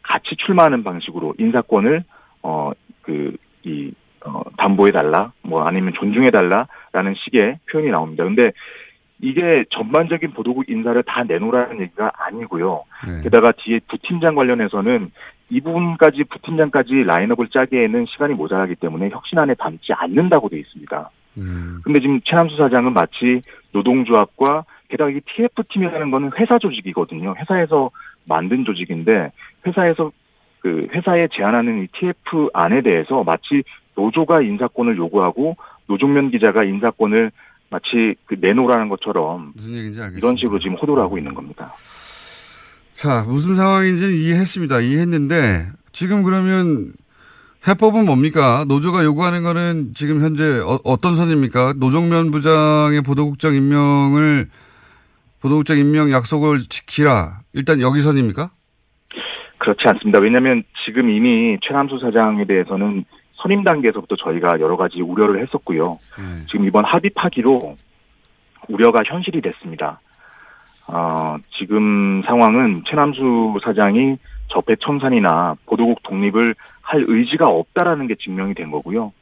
[0.04, 2.04] 같이 출마하는 방식으로 인사권을
[2.42, 3.92] 어 그 이
[4.26, 8.26] 어, 담보해 달라, 뭐 아니면 존중해 달라라는 식의 표현이 나옵니다.
[8.26, 8.52] 근데
[9.22, 12.84] 이게 전반적인 보도국 인사를 다 내놓으라는 얘기가 아니고요.
[13.08, 13.22] 네.
[13.24, 15.12] 게다가 뒤에 부팀장 관련해서는
[15.50, 21.10] 이 부분까지 부팀장까지 라인업을 짜기에는 시간이 모자라기 때문에 혁신안에 담지 않는다고 되어 있습니다.
[21.38, 21.82] 음.
[21.84, 27.36] 근데 지금 최남수 사장은 마치 노동조합과 게다가 이 TF팀이라는 거는 회사 조직이거든요.
[27.38, 27.92] 회사에서
[28.26, 29.32] 만든 조직인데
[29.66, 30.12] 회사에서
[30.60, 33.64] 그 회사에 제안하는 이 TF 안에 대해서 마치
[33.96, 35.56] 노조가 인사권을 요구하고
[35.88, 37.32] 노종면 기자가 인사권을
[37.70, 40.28] 마치 그 내놓으라는 것처럼 무슨 얘기인지 알겠습니다.
[40.28, 41.74] 이런 식으로 지금 호도를 하고 있는 겁니다.
[42.94, 44.82] 자, 무슨 상황인지는 이해했습니다.
[44.82, 46.92] 이해했는데, 지금 그러면
[47.68, 48.66] 해법은 뭡니까?
[48.68, 51.76] 노조가 요구하는 거는 지금 현재 어, 떤 선입니까?
[51.78, 54.50] 노종면 부장의 보도국장 임명을,
[55.42, 57.40] 보도국장 임명 약속을 지키라.
[57.54, 58.50] 일단 여기 선입니까?
[59.58, 60.20] 그렇지 않습니다.
[60.20, 66.00] 왜냐하면 지금 이미 최남수 사장에 대해서는 선임 단계에서부터 저희가 여러 가지 우려를 했었고요.
[66.50, 67.78] 지금 이번 합의 파기로
[68.68, 70.00] 우려가 현실이 됐습니다.
[70.88, 78.72] 어, 지금 상황은 최남수 사장이 적폐 청산이나 보도국 독립을 할 의지가 없다라는 게 증명이 된
[78.72, 79.14] 거고요.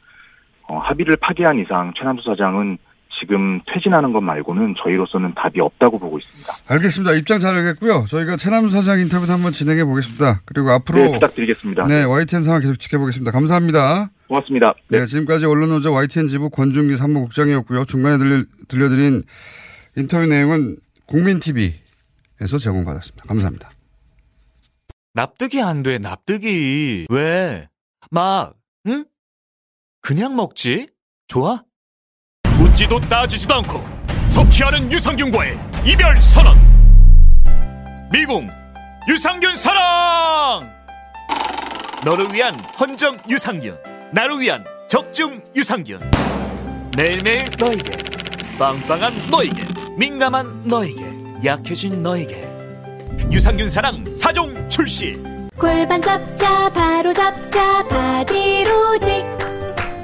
[0.69, 2.77] 어, 합의를 파기한 이상 최남수 사장은
[3.19, 6.53] 지금 퇴진하는 것 말고는 저희로서는 답이 없다고 보고 있습니다.
[6.67, 7.13] 알겠습니다.
[7.13, 8.05] 입장 잘 알겠고요.
[8.07, 10.41] 저희가 최남수 사장 인터뷰도 한번 진행해 보겠습니다.
[10.45, 11.03] 그리고 앞으로.
[11.03, 11.87] 네, 부탁드리겠습니다.
[11.87, 13.31] 네, YTN 상황 계속 지켜보겠습니다.
[13.31, 14.11] 감사합니다.
[14.27, 14.73] 고맙습니다.
[14.89, 17.85] 네, 지금까지 언론노조 YTN 지부 권준기 사무국장이었고요.
[17.85, 19.21] 중간에 들려, 들려드린
[19.95, 20.77] 인터뷰 내용은
[21.07, 23.25] 국민TV에서 제공받았습니다.
[23.27, 23.69] 감사합니다.
[25.13, 27.07] 납득이 안 돼, 납득이.
[27.09, 27.67] 왜?
[28.11, 28.53] 막,
[28.85, 29.05] 응?
[30.01, 30.89] 그냥 먹지?
[31.27, 31.63] 좋아?
[32.77, 33.83] 묻지도 따지지도 않고
[34.29, 36.55] 섭취하는 유산균과의 이별 선언.
[38.11, 38.47] 미궁
[39.07, 40.71] 유산균 사랑!
[42.05, 43.75] 너를 위한 헌정 유산균,
[44.11, 45.97] 나를 위한 적중 유산균.
[46.95, 47.97] 매일매일 너에게,
[48.59, 49.65] 빵빵한 너에게,
[49.97, 51.01] 민감한 너에게,
[51.43, 52.47] 약해진 너에게.
[53.31, 55.17] 유산균 사랑 4종 출시.
[55.57, 59.36] 골반 잡자 바로 잡자 바디로직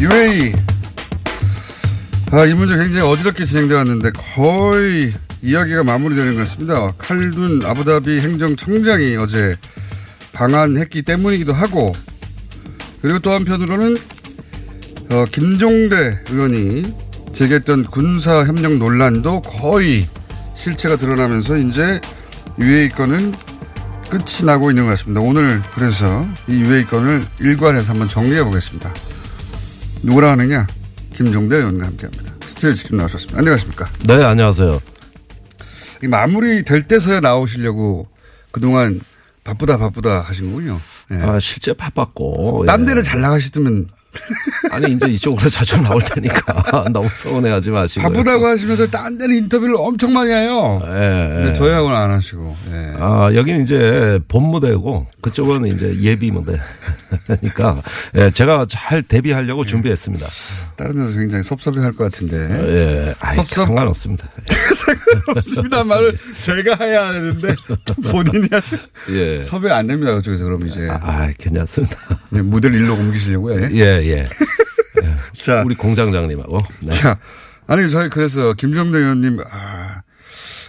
[0.00, 0.52] UAE.
[2.30, 6.92] 아, 이 문제 굉장히 어지럽게 진행되어 왔는데 거의 이야기가 마무리되는 것 같습니다.
[6.98, 9.56] 칼둔 아부다비 행정청장이 어제
[10.32, 11.92] 방한했기 때문이기도 하고
[13.02, 13.96] 그리고 또 한편으로는
[15.10, 16.94] 어, 김종대 의원이
[17.32, 20.06] 제기했던 군사 협력 논란도 거의
[20.54, 22.00] 실체가 드러나면서 이제
[22.60, 23.32] UAE 건은
[24.10, 25.20] 끝이 나고 있는 것 같습니다.
[25.20, 28.92] 오늘 그래서 이 UAE 건을 일괄해서 한번 정리해 보겠습니다.
[30.02, 30.66] 누구랑 하느냐?
[31.14, 32.32] 김종대 의원과 함께 합니다.
[32.42, 33.38] 스튜디오에 직접 나오셨습니다.
[33.38, 33.86] 안녕하십니까?
[34.06, 34.80] 네, 안녕하세요.
[36.02, 38.06] 이 마무리 될 때서야 나오시려고
[38.52, 39.00] 그동안
[39.44, 40.78] 바쁘다 바쁘다 하신 거군요.
[41.10, 41.16] 예.
[41.16, 42.64] 아, 실제 바빴고.
[42.66, 42.86] 딴 예.
[42.86, 43.88] 데는 잘 나가시더면
[44.70, 48.02] 아니 이제 이쪽으로 자주 나올 테니까 너무 서운해하지 마시고.
[48.02, 50.80] 바쁘다고 하시면서 딴 데는 인터뷰를 엄청 많이 해요.
[50.84, 50.88] 예.
[51.34, 52.56] 근데 저희하고는 안 하시고.
[52.70, 52.94] 예.
[52.98, 57.82] 아, 여기는 이제 본 무대고 그쪽은 이제 예비 무대니까
[58.16, 60.26] 예, 제가 잘 데뷔하려고 준비했습니다.
[60.76, 62.36] 다른 데서 굉장히 섭섭해할 것 같은데.
[62.36, 64.28] 예, 아이, 섭섭- 상관없습니다.
[64.74, 67.54] 상관없습니다 말을 제가 해야 하는데
[67.84, 68.76] 또 본인이 하시.
[69.10, 69.42] 예.
[69.42, 70.88] 섭외 안 됩니다 그쪽에서 그럼 이제.
[70.90, 71.96] 아, 괜찮습니다.
[72.32, 73.68] 이제 무대를 일로 옮기시려고 해.
[73.72, 74.26] 예, 예.
[75.40, 76.58] 자, 우리 공장장님하고.
[76.82, 76.90] 네.
[76.90, 77.18] 자,
[77.66, 80.02] 아니 저희 그래서 김정대 의원님 아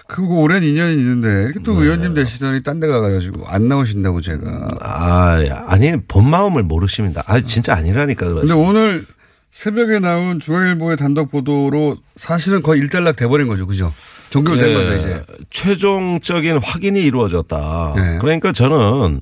[0.08, 4.70] 그거 오랜 인연이 있는데 이렇게 또 의원님 되시더니 딴 데 가가지고 안 나오신다고 제가.
[4.82, 7.24] 아, 야, 아니 본 마음을 모르십니다.
[7.28, 8.42] 아, 진짜 아니라니까 그러죠.
[8.48, 9.06] 근데 오늘
[9.52, 13.94] 새벽에 나온 중앙일보의 단독 보도로 사실은 거의 일단락 돼버린 거죠, 그죠?
[14.30, 15.24] 종결된 예, 거죠 이제.
[15.50, 17.94] 최종적인 확인이 이루어졌다.
[17.96, 18.18] 네.
[18.22, 19.22] 그러니까 저는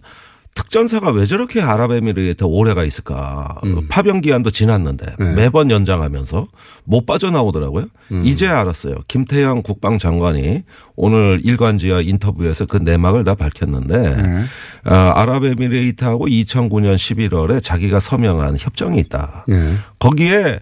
[0.58, 3.60] 특전사가 왜 저렇게 아랍에미리트에 오래가 있을까.
[3.64, 3.88] 음.
[3.90, 5.34] 파병 기한도 지났는데 네.
[5.34, 6.48] 매번 연장하면서
[6.86, 7.86] 못 빠져나오더라고요.
[8.12, 8.24] 음.
[8.26, 8.96] 이제 알았어요.
[9.08, 10.64] 김태형 국방장관이
[10.96, 14.44] 오늘 일간지와 인터뷰에서 그 내막을 다 밝혔는데 네.
[14.84, 19.46] 아, 아랍에미리트하고 2009년 11월에 자기가 서명한 협정이 있다.
[19.48, 19.76] 네.
[20.00, 20.60] 거기에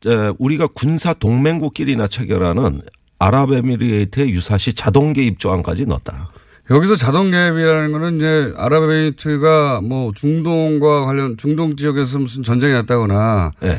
[0.00, 2.82] 저, 우리가 군사 동맹국끼리나 체결하는
[3.20, 6.30] 아랍에미리트의 유사시 자동 개입 조항까지 넣었다.
[6.70, 13.78] 여기서 자동 개입이라는 거는 이제 아랍에미리트가 뭐 중동과 관련 중동 지역에서 무슨 전쟁이 났다거나 예.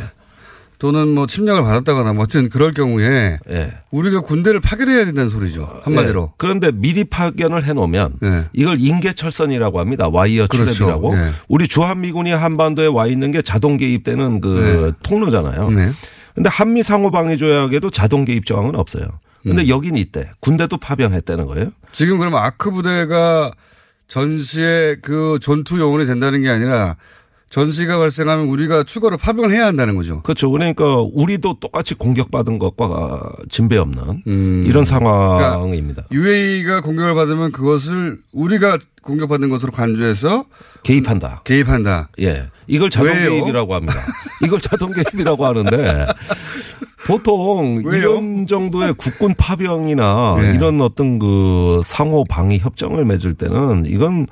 [0.79, 3.73] 또는 뭐 침략을 받았다거나 뭐 하여튼 그럴 경우에 예.
[3.91, 5.81] 우리가 군대를 파견해야 된다는 소리죠.
[5.83, 6.29] 한마디로.
[6.31, 6.33] 예.
[6.37, 8.45] 그런데 미리 파견을 해놓으면 예.
[8.53, 10.07] 이걸 인계철선이라고 합니다.
[10.09, 10.87] 와이어 그렇죠.
[10.87, 11.15] 출랩이라고.
[11.15, 11.33] 예.
[11.47, 15.69] 우리 주한미군이 한반도에 와 있는 게 자동 개입되는 그 통로잖아요.
[15.69, 15.91] 네.
[16.33, 19.05] 근데 한미 상호방위 조약에도 자동 개입 조항은 없어요.
[19.43, 19.67] 근데 음.
[19.69, 20.31] 여긴 있대.
[20.41, 21.71] 군대도 파병했다는 거예요.
[21.91, 23.51] 지금 그러면 아크 부대가
[24.07, 26.95] 전시에 그 전투 요원이 된다는 게 아니라
[27.49, 30.21] 전시가 발생하면 우리가 추가로 파병을 해야 한다는 거죠.
[30.21, 30.51] 그렇죠.
[30.51, 34.65] 그러니까 우리도 똑같이 공격받은 것과 진배 없는 음.
[34.67, 36.03] 이런 상황입니다.
[36.11, 40.45] UAE가 공격을 받으면 그것을 우리가 공격받는 것으로 간주해서
[40.83, 41.41] 개입한다.
[41.43, 42.09] 개입한다.
[42.21, 42.49] 예.
[42.67, 43.31] 이걸 자동 왜요?
[43.31, 43.95] 개입이라고 합니다.
[44.45, 46.05] 이걸 자동 개입이라고 하는데
[47.05, 47.81] 보통?
[47.85, 50.53] 이런 정도의 국군 파병이나 네.
[50.53, 54.27] 이런 어떤 그 상호 방위 협정을 맺을 때는 이건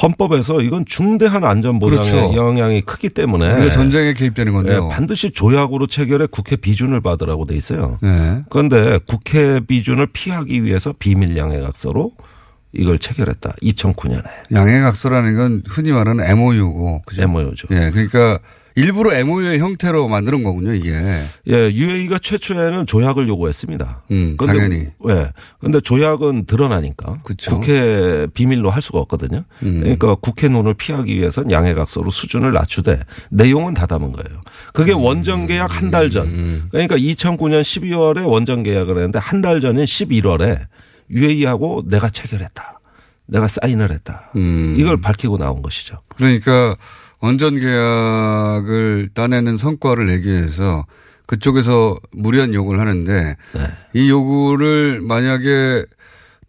[0.00, 2.34] 헌법에서 이건 중대한 안전 보장에 그렇죠.
[2.34, 4.88] 영향이 크기 때문에 전쟁에 개입되는 건데요.
[4.90, 7.98] 예, 반드시 조약으로 체결해 국회 비준을 받으라고 돼 있어요.
[8.02, 8.42] 네.
[8.50, 12.12] 그런데 국회 비준을 피하기 위해서 비밀 양해각서로
[12.72, 13.54] 이걸 체결했다.
[13.62, 14.24] 2009년에.
[14.52, 17.02] 양해각서라는 건 흔히 말하는 MOU고.
[17.04, 17.22] 그죠?
[17.22, 17.68] MOU죠.
[17.72, 17.90] 예.
[17.90, 18.38] 그러니까
[18.74, 20.90] 일부러 MOU의 형태로 만드는 거군요, 이게.
[21.48, 24.02] 예, UAE가 최초에는 조약을 요구했습니다.
[24.10, 24.86] 음, 근데 당연히.
[25.08, 25.30] 예.
[25.60, 27.50] 근데 조약은 드러나니까 그쵸.
[27.60, 29.44] 국회 비밀로 할 수가 없거든요.
[29.62, 29.80] 음.
[29.80, 34.40] 그러니까 국회 눈을 피하기 위해서는 양해각서로 수준을 낮추되 내용은 다 담은 거예요.
[34.72, 35.00] 그게 음.
[35.00, 36.68] 원전 계약 한 달 전.
[36.70, 40.58] 그러니까 2009년 12월에 원전 계약을 했는데 한 달 전인 11월에
[41.10, 42.80] UAE하고 내가 체결했다.
[43.26, 44.30] 내가 사인을 했다.
[44.36, 44.74] 음.
[44.78, 46.00] 이걸 밝히고 나온 것이죠.
[46.16, 46.76] 그러니까
[47.22, 50.84] 원전 계약을 따내는 성과를 내기 위해서
[51.28, 53.60] 그쪽에서 무리한 요구를 하는데 네.
[53.94, 55.84] 이 요구를 만약에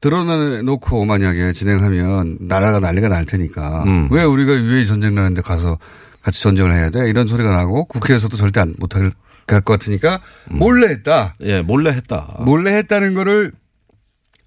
[0.02, 4.10] 드러내놓고 만약에 진행하면 나라가 난리가 날 테니까 음.
[4.12, 5.78] 왜 우리가 유해이 전쟁 나는데 가서
[6.24, 9.12] 같이 전쟁을 해야 돼 이런 소리가 나고 국회에서도 절대 안 못할
[9.46, 11.36] 것 같으니까 몰래 했다.
[11.42, 12.36] 예, 몰래 했다.
[12.40, 13.52] 몰래 했다는 거를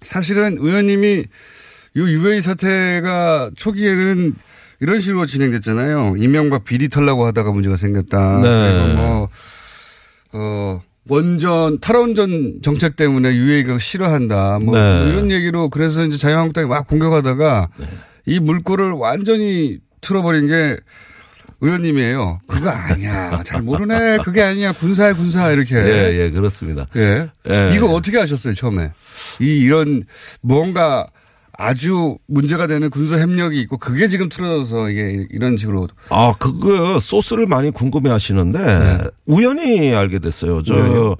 [0.01, 1.23] 사실은 의원님이
[1.95, 4.35] 이 유해이 사태가 초기에는
[4.79, 6.15] 이런 식으로 진행됐잖아요.
[6.17, 8.41] 이명박 비리 털라고 하다가 문제가 생겼다.
[8.41, 8.95] 네.
[8.95, 9.29] 뭐,
[10.33, 14.59] 어, 원전, 탈원전 정책 때문에 유해이가 싫어한다.
[14.59, 15.09] 뭐 네.
[15.09, 17.69] 이런 얘기로 그래서 이제 자유한국당이 막 공격하다가
[18.25, 20.77] 이 물꼬를 완전히 틀어버린 게
[21.61, 22.39] 의원님이에요.
[22.47, 23.41] 그거 아니야.
[23.43, 24.19] 잘 모르네.
[24.23, 24.73] 그게 아니야.
[24.73, 25.49] 군사야, 군사.
[25.51, 25.75] 이렇게.
[25.75, 26.85] 예, 예, 그렇습니다.
[26.95, 27.29] 예.
[27.49, 27.71] 예.
[27.73, 28.91] 이거 어떻게 하셨어요, 처음에?
[29.39, 30.03] 이, 이런,
[30.41, 31.07] 뭔가
[31.57, 35.87] 아주 문제가 되는 군사 협력이 있고 그게 지금 틀어져서 이게 이런 식으로.
[36.09, 40.61] 아, 그거 소스를 많이 궁금해 하시는데 우연히 알게 됐어요.
[40.61, 41.15] 저, 네.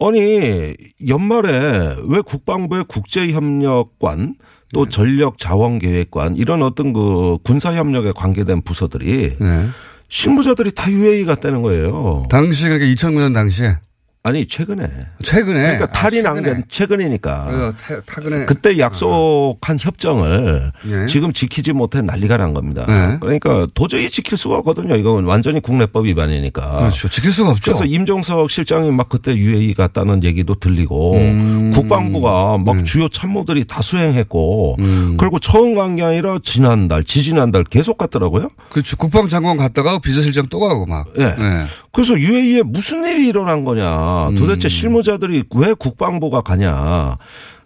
[0.00, 0.74] 아니,
[1.08, 4.34] 연말에 왜 국방부의 국제협력관
[4.74, 4.90] 또 네.
[4.90, 9.68] 전력자원계획관 이런 어떤 그 군사협력에 관계된 부서들이 네.
[10.10, 12.24] 실무자들이 다 UAE 갔다는 거예요.
[12.28, 13.76] 당시 그러니까 2009년 당시에.
[14.24, 14.84] 아니, 최근에.
[15.22, 15.60] 최근에.
[15.60, 17.32] 그러니까 탈이 아, 난게 최근이니까.
[17.32, 18.44] 어, 타- 타근에.
[18.46, 21.06] 그때 약속한 협정을 예.
[21.06, 22.84] 지금 지키지 못해 난리가 난 겁니다.
[22.86, 23.16] 네.
[23.20, 24.96] 그러니까 도저히 지킬 수가 없거든요.
[24.96, 26.76] 이건 완전히 국내법 위반이니까.
[26.78, 27.08] 그렇죠.
[27.08, 27.72] 지킬 수가 없죠.
[27.72, 31.70] 그래서 임종석 실장이 막 그때 UAE 갔다는 얘기도 들리고 음.
[31.74, 32.82] 국방부가 막 네.
[32.84, 35.16] 주요 참모들이 다 수행했고 음.
[35.18, 38.50] 그리고 처음 간 게 아니라 지난달, 지지난달 계속 갔더라고요.
[38.68, 38.96] 그렇죠.
[38.98, 41.06] 국방장관 갔다가 비서실장 또 가고 막.
[41.18, 41.24] 예.
[41.24, 41.64] 네.
[41.98, 44.28] 그래서 UAE에 무슨 일이 일어난 거냐.
[44.38, 47.16] 도대체 실무자들이 왜 국방부가 가냐.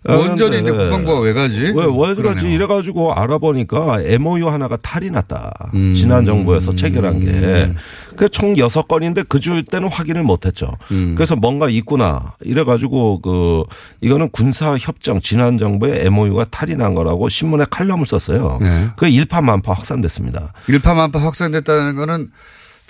[0.08, 1.60] 원전이 이제 그런데 국방부가 왜 가지?
[1.60, 2.14] 왜, 왜 가지?
[2.22, 2.48] 그러네요.
[2.48, 5.52] 이래가지고 알아보니까 MOU 하나가 탈이 났다.
[5.74, 5.94] 음.
[5.94, 7.74] 지난 정부에서 체결한 게.
[8.16, 10.72] 그총 여섯 건인데 그 주 때는 확인을 못 했죠.
[10.92, 11.14] 음.
[11.14, 12.32] 그래서 뭔가 있구나.
[12.40, 13.64] 이래가지고 그,
[14.00, 18.58] 이거는 군사협정 지난 정부의 MOU가 탈이 난 거라고 신문에 칼럼을 썼어요.
[18.62, 18.88] 네.
[18.96, 20.54] 그 일파만파 확산됐습니다.
[20.68, 22.30] 일파만파 확산됐다는 거는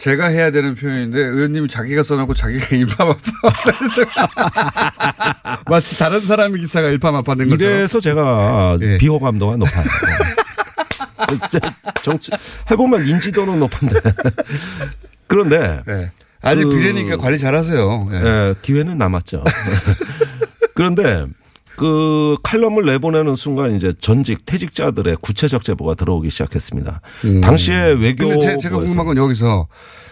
[0.02, 3.22] 제가 해야 되는 표현인데 의원님이 자기가 써놓고 자기가 일파만파.
[5.70, 7.72] 마치 다른 사람의 기사가 일파만파 된 것처럼.
[7.72, 8.98] 이래서 제가 예.
[8.98, 9.84] 비호감도가 높아요.
[12.02, 12.32] 정치
[12.68, 13.94] 해보면 인지도는 높은데
[15.28, 16.10] 그런데 네.
[16.40, 18.08] 아직 비례니까 관리 잘하세요.
[18.10, 18.16] 예.
[18.16, 19.44] 예, 기회는 남았죠.
[20.74, 21.26] 그런데
[21.82, 27.00] 그 칼럼을 내보내는 순간 이제 전직 퇴직자들의 구체적 제보가 들어오기 시작했습니다.
[27.42, 29.66] 당시에 외교 근데 제, 제가 궁금한 건 여기서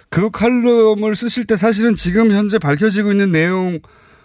[0.08, 3.78] 그 칼럼을 쓰실 때 사실은 지금 현재 밝혀지고 있는 내용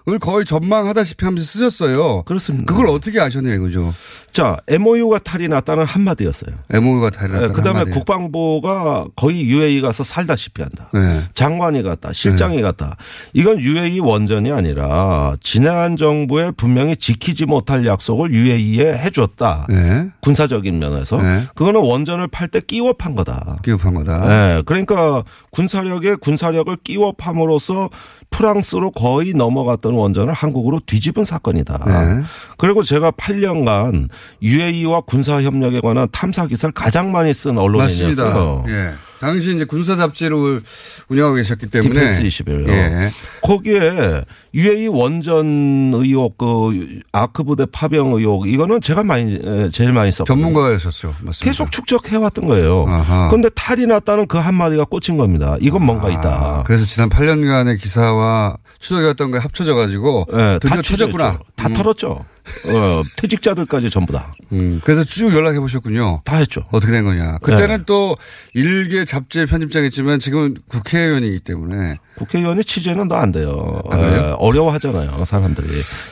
[0.08, 2.22] 을 거의 전망하다시피 하면서 쓰셨어요.
[2.24, 2.72] 그렇습니다.
[2.72, 3.92] 그걸 어떻게 아셨냐 이거죠.
[4.32, 6.56] 자, MOU가 탈이 났다는 한마디였어요.
[6.70, 7.98] MOU가 탈이 났다는 그 다음에 한마디.
[7.98, 10.92] 국방부가 거의 UAE 가서 살다시피 한다.
[10.94, 11.24] 네.
[11.34, 12.14] 장관이 갔다.
[12.14, 12.98] 실장이 갔다.
[13.34, 19.66] 이건 UAE 원전이 아니라 지난 정부에 분명히 지키지 못할 약속을 UAE에 해줬다.
[19.70, 20.10] 네.
[20.22, 21.20] 군사적인 면에서.
[21.20, 21.48] 네.
[21.56, 23.58] 그거는 원전을 팔 때 끼워 판 거다.
[23.64, 24.28] 기업한 거다.
[24.28, 24.62] 네.
[24.68, 27.90] 그러니까 군사력에 군사력을 끼워 팜으로써
[28.36, 31.86] 프랑스로 거의 넘어갔던 원전을 한국으로 뒤집은 사건이다.
[31.86, 32.24] 네.
[32.58, 34.10] 그리고 제가 8년간
[34.42, 38.08] UAE와 군사 협력에 관한 탐사 기사를 가장 많이 쓴 언론인이었어요.
[38.08, 38.64] 맞습니다.
[38.72, 38.94] 예.
[39.20, 40.62] 당시 이제 군사 잡지를
[41.10, 42.68] 운영하고 계셨기 때문에 디펜스 21요.
[42.70, 43.12] 예.
[43.42, 50.12] 거기에 UAE 원전 의혹, 그 아크 부대 파병 의혹 이거는 제가 많이 에, 제일 많이
[50.12, 51.16] 썼고 전문가였었죠.
[51.22, 51.46] 맞습니다.
[51.46, 52.86] 계속 축적해 왔던 거예요.
[52.88, 53.28] 아하.
[53.30, 55.56] 그런데 탈이 났다는 그 한마디가 꽂힌 겁니다.
[55.60, 56.64] 이건 뭔가 있다.
[56.66, 61.24] 그래서 지난 8년간의 기사와 추적이었던 거에 합쳐져 가지고 예, 드디어 다 터졌구나.
[61.32, 61.44] 취재했죠.
[61.56, 61.74] 다 음.
[61.74, 62.26] 털었죠.
[62.68, 64.34] 어, 퇴직자들까지 전부 다.
[64.52, 66.22] 음, 그래서 쭉 연락해 보셨군요.
[66.24, 66.66] 다 했죠.
[66.72, 67.40] 어떻게 된 거냐.
[67.40, 67.84] 그때는 네.
[67.86, 68.18] 또
[68.54, 73.82] 일개 잡지의 편집장이지만 지금 국회의원이기 때문에 국회의원이 취재는 더 안 돼요.
[73.90, 74.16] 아, 그래요?
[74.16, 75.68] 예, 어려워하잖아요, 사람들이.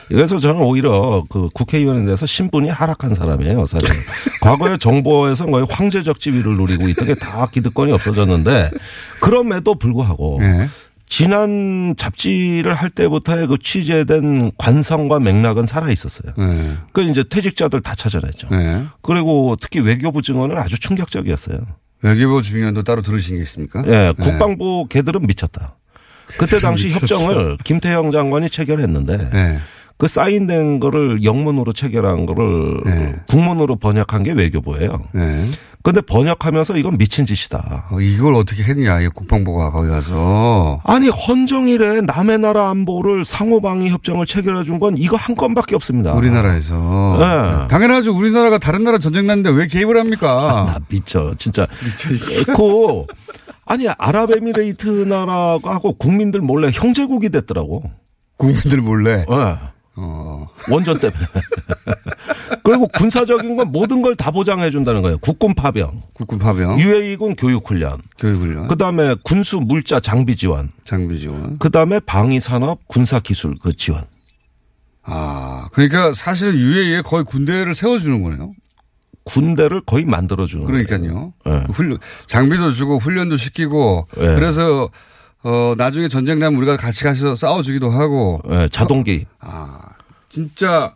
[0.08, 3.88] 그래서 저는 오히려 그 국회의원에 대해서 신분이 하락한 사람이에요, 사실.
[4.42, 8.70] 과거에 정부에서 거의 황제적 지위를 누리고 있던 게 다 기득권이 없어졌는데
[9.20, 10.68] 그럼에도 불구하고 네.
[11.06, 16.32] 지난 잡지를 할 때부터의 그 취재된 관성과 맥락은 살아 있었어요.
[16.36, 16.76] 네.
[16.92, 18.48] 그 이제 퇴직자들 다 찾아냈죠.
[18.50, 18.84] 네.
[19.02, 21.58] 그리고 특히 외교부 증언은 아주 충격적이었어요.
[22.02, 23.82] 외교부 중요한도 따로 들으신 게 있습니까?
[23.86, 24.12] 예, 네.
[24.18, 25.76] 국방부 개들은 미쳤다.
[26.38, 27.00] 그때 당시 미쳤어.
[27.00, 29.60] 협정을 김태형 장관이 체결했는데 네.
[29.96, 33.14] 그 사인된 거를 영문으로 체결한 거를 네.
[33.28, 35.00] 국문으로 번역한 게 외교부예요.
[35.12, 35.48] 네.
[35.84, 37.88] 근데 번역하면서 이건 미친 짓이다.
[37.90, 40.80] 어, 이걸 어떻게 했냐, 이 국방부가 거기 가서.
[40.82, 46.14] 아니 헌정일에 남의 나라 안보를 상호방위 협정을 체결해 준 건 이거 한 건밖에 없습니다.
[46.14, 47.16] 우리나라에서.
[47.20, 47.68] 네.
[47.68, 48.16] 당연하죠.
[48.16, 50.64] 우리나라가 다른 나라 전쟁 났는데 왜 개입을 합니까?
[50.72, 51.66] 나 미쳐 진짜.
[52.56, 53.04] 그
[53.66, 57.84] 아니 아랍에미레이트 나라하고 국민들 몰래 형제국이 됐더라고.
[58.38, 59.24] 국민들 몰래.
[59.28, 59.54] 네.
[59.96, 60.48] 어.
[60.70, 61.18] 원전 때문에.
[62.64, 65.18] 그리고 군사적인 건 모든 걸 다 보장해 준다는 거예요.
[65.18, 66.78] 국군 파병, 국군 파병.
[66.80, 68.68] UAE군 교육 훈련, 교육 훈련.
[68.68, 71.58] 그 다음에 군수 물자 장비 지원, 장비 지원.
[71.58, 74.04] 그 다음에 방위 산업 군사 기술 그 지원.
[75.02, 78.52] 아, 그러니까 사실은 UAE에 거의 군대를 세워 주는 거네요.
[79.24, 81.00] 군대를 거의 만들어 주는 그러니까요.
[81.00, 81.32] 거예요.
[81.60, 81.66] 네.
[81.72, 84.34] 훈련, 장비도 주고 훈련도 시키고 네.
[84.34, 84.88] 그래서
[85.44, 88.40] 어, 나중에 전쟁 나면 우리가 같이 가서 싸워주기도 하고.
[88.48, 89.26] 네, 자동기.
[89.40, 89.78] 아,
[90.30, 90.94] 진짜,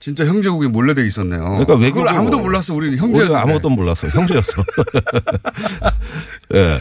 [0.00, 1.42] 진짜 형제국이 몰래 돼 있었네요.
[1.64, 2.74] 그러니까 그걸 아무도 몰랐어.
[2.74, 2.98] 우리는.
[2.98, 4.08] 우리가 아무것도 몰랐어.
[4.08, 4.62] 형제였어.
[6.54, 6.78] 예.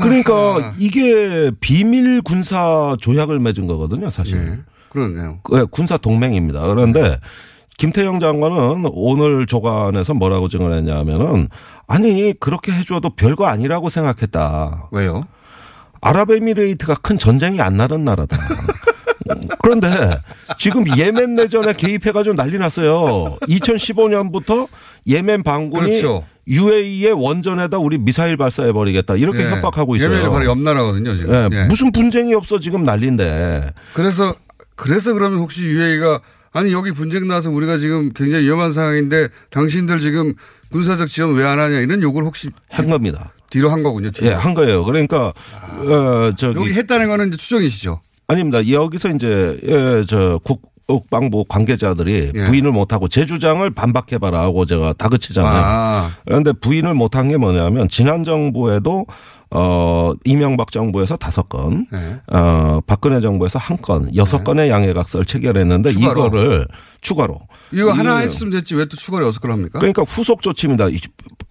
[0.00, 4.42] 그러니까 이게 비밀 군사 조약을 맺은 거거든요, 사실.
[4.42, 4.58] 네.
[4.88, 5.40] 그렇네요.
[5.42, 6.60] 그 군사 동맹입니다.
[6.66, 7.18] 그런데
[7.76, 11.48] 김태형 장관은 오늘 조간에서 뭐라고 증언했냐 하면은
[11.86, 14.88] 아니 그렇게 해줘도 별거 아니라고 생각했다.
[14.92, 15.26] 왜요?
[16.00, 18.38] 아랍에미레이트가 큰 전쟁이 안 나는 나라다.
[19.62, 19.88] 그런데
[20.58, 23.38] 지금 예멘 내전에 개입해가지고 난리 났어요.
[23.42, 24.68] 2015년부터
[25.06, 26.24] 예멘 반군이 그렇죠.
[26.48, 29.14] UAE의 원전에다 우리 미사일 발사해버리겠다.
[29.16, 29.50] 이렇게 예.
[29.50, 30.10] 협박하고 있어요.
[30.12, 31.32] 예멘이 바로 옆 나라거든요, 지금.
[31.32, 31.64] 예, 예.
[31.66, 33.70] 무슨 분쟁이 없어 지금 난리인데.
[33.94, 34.34] 그래서,
[34.74, 36.20] 그래서 그러면 혹시 UAE가
[36.52, 40.34] 아니, 여기 분쟁 나서 우리가 지금 굉장히 위험한 상황인데 당신들 지금
[40.72, 43.32] 군사적 지원 왜 안 하냐 이런 요구를 혹시 한 겁니다.
[43.50, 44.10] 뒤로 한 거군요.
[44.10, 44.28] 뒤로.
[44.30, 44.84] 예, 한 거예요.
[44.84, 45.32] 그러니까
[45.86, 48.00] 어 저기 여기 했다는 거는 이제 추정이시죠.
[48.28, 48.66] 아닙니다.
[48.68, 50.38] 여기서 이제 예, 저
[50.86, 52.44] 국방부 관계자들이 예.
[52.46, 55.62] 부인을 못하고 제 주장을 반박해봐라 하고 제가 다그치잖아요.
[55.64, 56.10] 아.
[56.24, 59.06] 그런데 부인을 못한 게 뭐냐면 지난 정부에도
[59.52, 62.20] 어, 이명박 정부에서 다섯 건, 네.
[62.32, 66.26] 어, 박근혜 정부에서 한 건, 여섯 건의 양해각서를 체결했는데 추가로.
[66.26, 66.66] 이거를
[67.00, 67.40] 추가로.
[67.72, 69.80] 이거 하나 이- 했으면 됐지 왜 또 추가로 여섯 걸 합니까?
[69.80, 70.86] 그러니까 후속 조치입니다.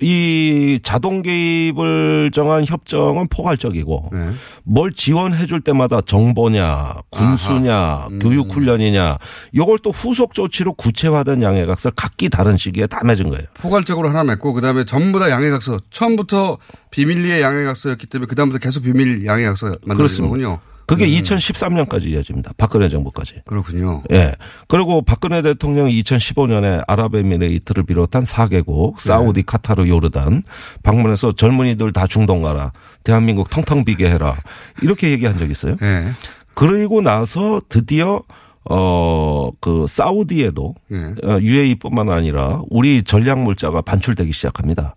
[0.01, 4.29] 이, 이 자동 개입을 정한 협정은 포괄적이고 네.
[4.63, 8.19] 뭘 지원해 줄 때마다 정보냐, 군수냐, 음.
[8.19, 9.17] 교육 훈련이냐
[9.55, 13.45] 요걸 또 후속 조치로 구체화된 양해각서 각기 다른 시기에 다 맺은 거예요.
[13.55, 16.57] 포괄적으로 하나 맺고 그다음에 전부 다 양해각서 처음부터
[16.91, 20.29] 비밀리에 양해각서였기 때문에 그다음부터 계속 비밀 양해각서 그렇습니다.
[20.29, 20.59] 거군요.
[20.89, 21.11] 그게 음.
[21.21, 22.53] 2013년까지 이어집니다.
[22.57, 23.43] 박근혜 정부까지.
[23.45, 24.01] 그렇군요.
[24.11, 24.33] 예.
[24.67, 29.07] 그리고 박근혜 대통령이 2015년에 아랍에미레이트를 비롯한 4개국, 네.
[29.07, 30.41] 사우디, 카타르, 요르단
[30.81, 32.71] 방문해서 젊은이들 다 중동 가라.
[33.03, 34.35] 대한민국 텅텅 비게 해라.
[34.81, 35.77] 이렇게 얘기한 적 있어요.
[35.77, 36.09] 네.
[36.55, 38.23] 그리고 나서 드디어
[38.65, 41.13] 어, 그, 사우디에도, 네.
[41.23, 44.95] 어, UAE뿐만 아니라 우리 전략 물자가 반출되기 시작합니다.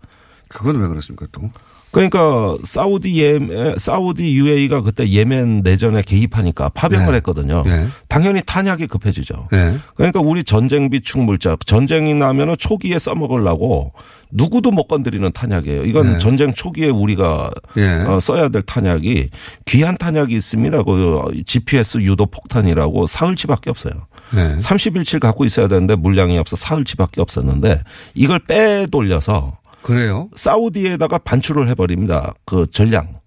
[0.49, 1.51] 그건 왜 그렇습니까 또?
[1.93, 3.38] 그러니까 사우디 예
[3.76, 7.16] 사우디 UAE가 그때 예멘 내전에 개입하니까 파병을 네.
[7.16, 7.62] 했거든요.
[7.64, 7.86] 네.
[8.09, 9.49] 당연히 탄약이 급해지죠.
[9.53, 9.76] 네.
[9.95, 13.93] 그러니까 우리 전쟁 비축 물자 전쟁이 나면은 초기에 써먹으려고
[14.30, 15.84] 누구도 못 건드리는 탄약이에요.
[15.84, 16.18] 이건 네.
[16.18, 18.05] 전쟁 초기에 우리가 예.
[18.09, 19.28] 어, 써야 될 탄약이
[19.66, 20.82] 귀한 탄약이 있습니다.
[20.84, 23.93] 그 GPS 유도 폭탄이라고 사흘치밖에 없어요.
[24.34, 24.57] 네.
[24.57, 27.82] 30일치를 갖고 있어야 되는데 물량이 없어 사흘치밖에 없었는데
[28.14, 30.28] 이걸 빼돌려서 그래요?
[30.35, 32.35] 사우디에다가 반출을 해버립니다.
[32.45, 33.20] 그 전량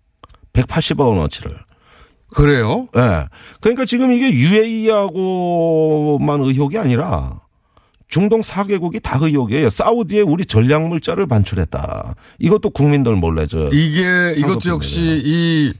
[0.53, 1.57] 180억 원어치를.
[2.33, 2.87] 그래요?
[2.95, 2.99] 예.
[2.99, 3.25] 네.
[3.61, 7.39] 그러니까 지금 이게 UAE하고만 의혹이 아니라
[8.07, 9.69] 중동 4개국이 다 의혹이에요.
[9.69, 12.15] 사우디에 우리 전략 물자를 반출했다.
[12.39, 15.73] 이것도 국민들 몰래 저 이게 이것도 역시 이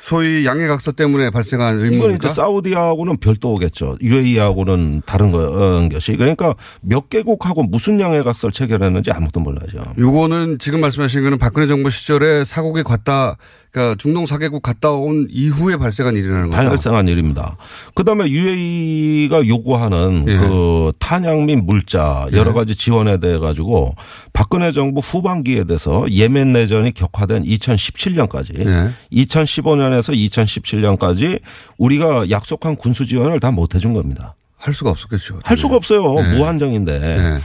[0.00, 2.14] 소위 양해각서 때문에 발생한 의문입니까?
[2.14, 3.98] 이제 사우디하고는 별도겠죠.
[4.00, 6.16] UAE하고는 다른 거, 어, 것이.
[6.16, 9.92] 그러니까 몇 개국하고 무슨 양해각서를 체결했는지 아무도 몰라죠.
[9.98, 13.36] 요거는 지금 말씀하신 거는 박근혜 정부 시절에 사국에 갔다
[13.72, 16.68] 그러니까 중동 4개국 갔다 온 이후에 발생한 일이라는 거죠.
[16.68, 17.56] 발생한 일입니다.
[17.94, 20.36] 그다음에 UAE가 요구하는 예.
[20.36, 23.94] 그 탄약 및 물자 여러 가지 지원에 대해 가지고
[24.32, 28.90] 박근혜 정부 후반기에 돼서 예멘 내전이 격화된 2017년까지 예.
[29.12, 31.40] 2015년에서 2017년까지
[31.78, 34.36] 우리가 약속한 군수 지원을 다 못 해준 겁니다.
[34.56, 35.40] 할 수가 없었겠죠.
[35.42, 36.16] 할 수가 없어요.
[36.18, 36.36] 예.
[36.38, 37.40] 무한정인데.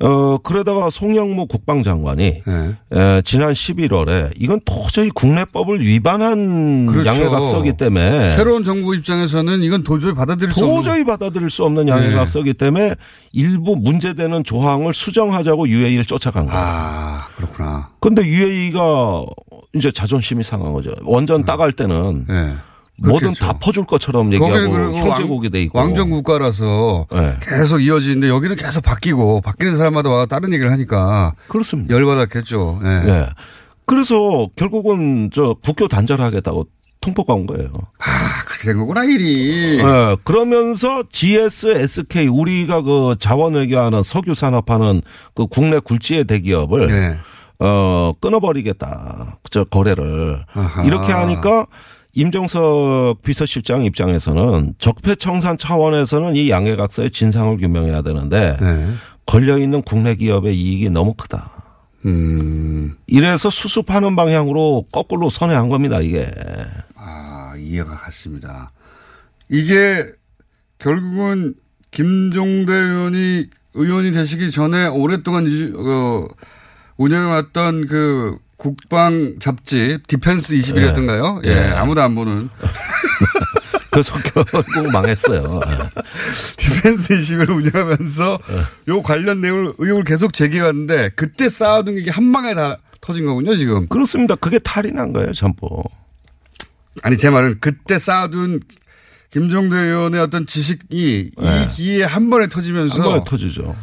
[0.00, 7.08] 어, 그러다가 송영무 국방장관이 에, 지난 11월에 이건 도저히 국내법을 위반한 그렇죠.
[7.08, 11.92] 양해각서기 때문에 새로운 정부 입장에서는 이건 도저히 받아들일 수 없는 도저히 받아들일 수 없는 네.
[11.92, 12.94] 양해각서기 때문에
[13.32, 16.60] 일부 문제되는 조항을 수정하자고 UAE를 쫓아간 거예요.
[16.60, 17.90] 아, 그렇구나.
[18.00, 19.24] 근데 UAE가
[19.74, 20.94] 이제 자존심이 상한 거죠.
[21.02, 22.26] 원전 따갈 때는
[23.02, 24.36] 뭐든 다 퍼줄 것처럼 네.
[24.36, 27.36] 얘기하고 형제국이 돼 있고 왕정 국가라서 네.
[27.40, 31.94] 계속 이어지는데 여기는 계속 바뀌고 바뀌는 사람마다 와 다른 얘기를 하니까 그렇습니다.
[31.94, 32.80] 열받았겠죠.
[32.82, 32.88] 예.
[32.88, 33.26] 네.
[33.86, 36.66] 그래서 결국은 저 국교 단절하겠다고
[37.00, 37.70] 통보가 온 거예요.
[38.00, 39.76] 아, 그렇게 된 거구나, 일이.
[39.76, 40.16] 네.
[40.24, 45.02] 그러면서 GS, SK 우리가 그 자원 외교하는 석유 산업하는
[45.34, 47.18] 그 국내 굴지의 대기업을 네.
[47.60, 49.38] 어 끊어버리겠다.
[49.50, 50.84] 저 거래를 아하.
[50.84, 51.66] 이렇게 하니까
[52.18, 58.92] 임종석 비서실장 입장에서는 적폐청산 차원에서는 이 양해각서의 진상을 규명해야 되는데 네.
[59.24, 61.52] 걸려 있는 국내 기업의 이익이 너무 크다.
[62.06, 62.96] 음.
[63.06, 66.00] 이래서 수습하는 방향으로 거꾸로 선회한 겁니다.
[66.00, 66.28] 이게.
[66.96, 68.72] 아, 이해가 갔습니다.
[69.48, 70.04] 이게
[70.80, 71.54] 결국은
[71.92, 76.26] 김종대 의원이 의원이 되시기 전에 오랫동안 유- 어,
[76.96, 81.46] 운영해왔던 그 국방 잡지 디펜스 21이었던가요?
[81.46, 81.58] 예, 예.
[81.70, 82.48] 아무도 안 보는
[83.90, 85.60] 그래서 결국 망했어요.
[86.56, 88.38] 디펜스 21을 운영하면서
[88.88, 93.86] 요 관련 내용을 의혹을 계속 제기해왔는데 그때 쌓아둔 게 한 방에 다 터진 거군요, 지금.
[93.88, 94.34] 그렇습니다.
[94.34, 95.82] 그게 탈이 난 거예요, 전부.
[97.02, 98.60] 아니 제 말은 그때 쌓아둔
[99.30, 101.62] 김종대 의원의 어떤 지식이 네.
[101.64, 103.74] 이 기회에 한 번에 터지면서 한 번에 터지죠.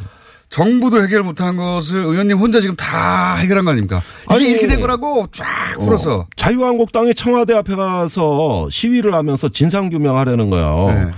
[0.56, 4.02] 정부도 해결 못한 것을 의원님 혼자 지금 다 해결한 거 아닙니까?
[4.32, 5.46] 이게 아니, 이렇게 된 거라고 쫙
[5.80, 6.16] 풀어서.
[6.20, 10.86] 어, 자유한국당이 청와대 앞에 가서 시위를 하면서 진상규명하려는 거예요.
[10.88, 11.12] 네.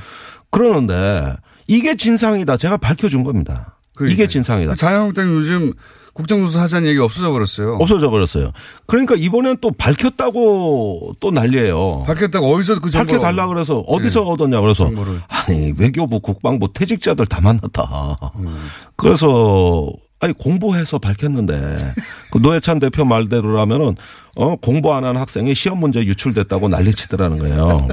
[0.49, 1.35] 그러는데
[1.67, 2.57] 이게 진상이다.
[2.57, 3.77] 제가 밝혀준 겁니다.
[4.09, 4.73] 이게 진상이다.
[4.73, 5.71] 자유한국당이 요즘
[6.17, 7.75] 국정조사 하자는 얘기 없어져 버렸어요.
[7.79, 8.51] 없어져 버렸어요.
[8.87, 12.03] 그러니까 이번엔 또 밝혔다고 또 난리예요.
[12.07, 14.29] 밝혔다고 어디서 그 정보 밝혀달라 그래서 어디서 네.
[14.31, 15.21] 얻었냐 그래서 정보를.
[15.27, 18.17] 아니 외교부 국방부 퇴직자들 다 만났다.
[18.37, 18.57] 음.
[18.95, 21.93] 그래서 아니 공부해서 밝혔는데
[22.33, 23.95] 그 노회찬 대표 말대로라면은
[24.35, 27.87] 어 공부 안 한 학생이 시험 문제 유출됐다고 난리치더라는 거예요.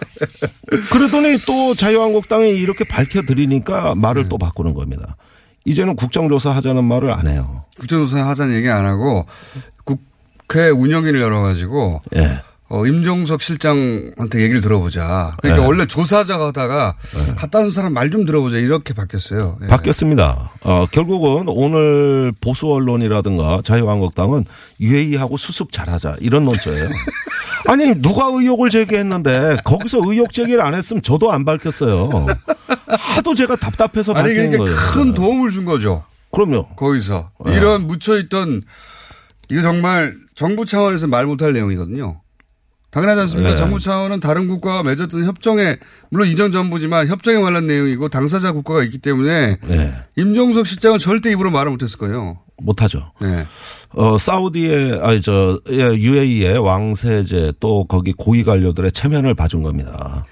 [0.90, 4.28] 그러더니 또 자유한국당이 이렇게 밝혀드리니까 말을 네.
[4.30, 5.16] 또 바꾸는 겁니다.
[5.68, 7.64] 이제는 국정조사 하자는 말을 안 해요.
[7.78, 9.26] 국정조사 하자는 얘기 안 하고
[9.84, 10.00] 국
[10.48, 12.40] 국회 운영위를 열어가지고 예.
[12.70, 15.36] 어, 임종석 실장한테 얘기를 들어보자.
[15.40, 15.66] 그러니까 네.
[15.66, 16.96] 원래 조사자가 하다가
[17.36, 19.58] 갔다 온 사람 말 좀 들어보자 이렇게 바뀌었어요.
[19.62, 19.66] 예.
[19.68, 20.52] 바뀌었습니다.
[20.62, 24.44] 어, 결국은 오늘 보수 언론이라든가 자유한국당은
[24.80, 26.88] UAE하고 수습 잘하자 이런 논조예요.
[27.68, 32.26] 아니 누가 의혹을 제기했는데 거기서 의혹 제기를 안 했으면 저도 안 밝혔어요.
[32.86, 34.92] 하도 제가 답답해서 아니 밝히는 그러니까 거예요.
[34.92, 36.04] 큰 도움을 준 거죠.
[36.32, 36.68] 그럼요.
[36.76, 37.56] 거기서 네.
[37.56, 38.62] 이런 묻혀있던
[39.50, 42.20] 이거 정말 정부 차원에서 말 못할 내용이거든요.
[42.90, 43.50] 당연하지 않습니까?
[43.50, 43.56] 네.
[43.56, 45.76] 정부 차원은 다른 국가와 맺었던 협정에
[46.10, 49.94] 물론 이전 정부지만 협정에 관한 내용이고 당사자 국가가 있기 때문에 네.
[50.16, 52.38] 임종석 실장은 절대 입으로 말을 못했을 거예요.
[52.56, 53.12] 못하죠.
[53.20, 53.46] 네.
[53.90, 60.24] 어, 사우디의, 아니, 저, 예, UAE의 왕세제 또 거기 고위 관료들의 체면을 봐준 겁니다.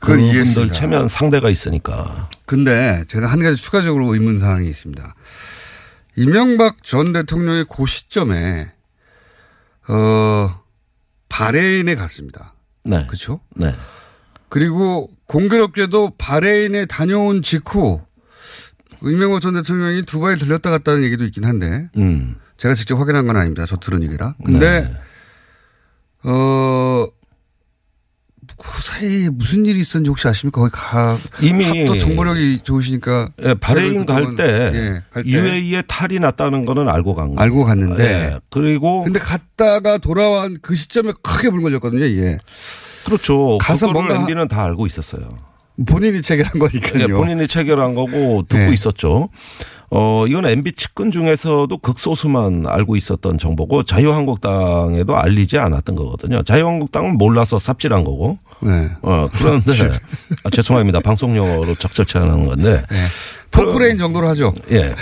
[0.00, 0.70] 그분들.
[0.70, 2.28] 체면 상대가 있으니까.
[2.46, 5.14] 근데 제가 한 가지 추가적으로 의문 사항이 있습니다.
[6.16, 8.70] 이명박 전 대통령이 그 시점에
[9.88, 10.60] 어
[11.28, 12.54] 바레인에 갔습니다.
[12.84, 13.06] 네.
[13.06, 13.40] 그렇죠?
[13.54, 13.74] 네.
[14.48, 18.00] 그리고 공교롭게도 바레인에 다녀온 직후
[19.02, 22.36] 이명박 전 대통령이 두바이 들렸다 갔다는 얘기도 있긴 한데 음.
[22.56, 23.66] 제가 직접 확인한 건 아닙니다.
[23.66, 24.34] 저 들은 얘기라.
[24.44, 24.96] 근데 네.
[26.22, 27.06] 어.
[28.58, 30.60] 그 사이에 무슨 일이 있었는지 혹시 아십니까?
[30.60, 31.16] 거기 가.
[31.42, 33.30] 이미 또 정보력이 좋으시니까.
[33.42, 35.30] 예, 바레인 갈 때, 예, 갈 때.
[35.30, 37.40] UAE에 탈이 났다는 거는 알고 간 거예요.
[37.40, 38.04] 알고 갔는데.
[38.04, 42.38] 예, 그리고 근데 갔다가 돌아온 그 시점에 크게 불 걸렸거든요, 이게.
[43.04, 43.58] 그렇죠.
[43.58, 45.28] 가서 뭔가 MB는 다 알고 있었어요.
[45.86, 47.02] 본인이 체결한 거니까요.
[47.02, 48.72] 예, 본인이 체결한 거고 듣고 네.
[48.72, 49.28] 있었죠.
[49.90, 56.42] 어, 이건 MB 측근 중에서도 극소수만 알고 있었던 정보고 자유한국당에도 알리지 않았던 거거든요.
[56.42, 58.38] 자유한국당은 몰라서 삽질한 거고.
[58.60, 58.90] 네.
[59.02, 59.72] 어, 그런데
[60.44, 61.00] 아, 죄송합니다.
[61.00, 62.82] 방송 용어로 적절치 않은 건데.
[63.50, 64.52] 포크레인 정도로 하죠.
[64.70, 64.94] 예.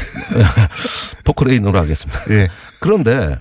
[1.25, 2.21] 포크레인으로 하겠습니다.
[2.31, 2.49] 예.
[2.81, 3.37] 그런데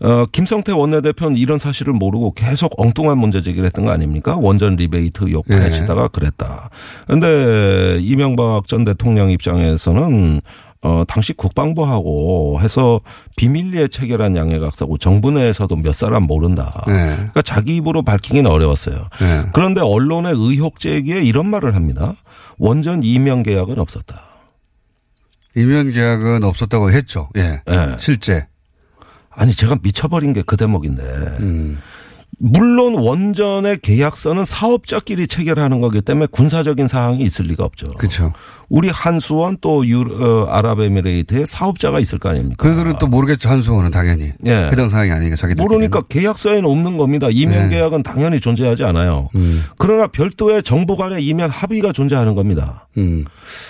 [0.00, 4.36] 어, 김성태 원내대표는 이런 사실을 모르고 계속 엉뚱한 문제 제기를 했던 거 아닙니까?
[4.36, 5.54] 원전 리베이트 의혹 예.
[6.08, 6.70] 그랬다.
[7.06, 10.40] 근데 이명박 전 대통령 입장에서는
[10.84, 13.00] 어, 당시 국방부하고 해서
[13.36, 16.82] 비밀리에 체결한 양해각서고 정부 내에서도 몇 사람 모른다.
[16.88, 17.14] 네.
[17.14, 18.96] 그러니까 자기 입으로 밝히기는 어려웠어요.
[19.20, 19.42] 네.
[19.52, 22.14] 그런데 언론의 의혹 제기에 이런 말을 합니다.
[22.58, 24.20] 원전 이명 계약은 없었다.
[25.54, 27.28] 이면 계약은 없었다고 했죠.
[27.36, 27.62] 예.
[27.68, 27.96] 예.
[27.98, 28.46] 실제.
[29.30, 31.02] 아니 제가 미쳐버린 게 그 대목인데
[31.40, 31.78] 음.
[32.44, 37.86] 물론 원전의 계약서는 사업자끼리 체결하는 거기 때문에 군사적인 사항이 있을 리가 없죠.
[37.92, 38.32] 그렇죠.
[38.68, 42.56] 우리 한수원 또 유, 어, 아랍에미레이트에 사업자가 있을 거 아닙니까?
[42.56, 43.48] 그들은 또 모르겠죠.
[43.48, 44.32] 한수원은 당연히.
[44.44, 44.70] 예.
[44.72, 45.62] 해당 사항이 아니니까 자기들.
[45.62, 47.28] 모르니까 계약서에는 없는 겁니다.
[47.30, 47.76] 이면 네.
[47.76, 49.28] 계약은 당연히 존재하지 않아요.
[49.36, 49.62] 음.
[49.78, 52.88] 그러나 별도의 정부 간의 이면 합의가 존재하는 겁니다.
[52.96, 53.24] 음.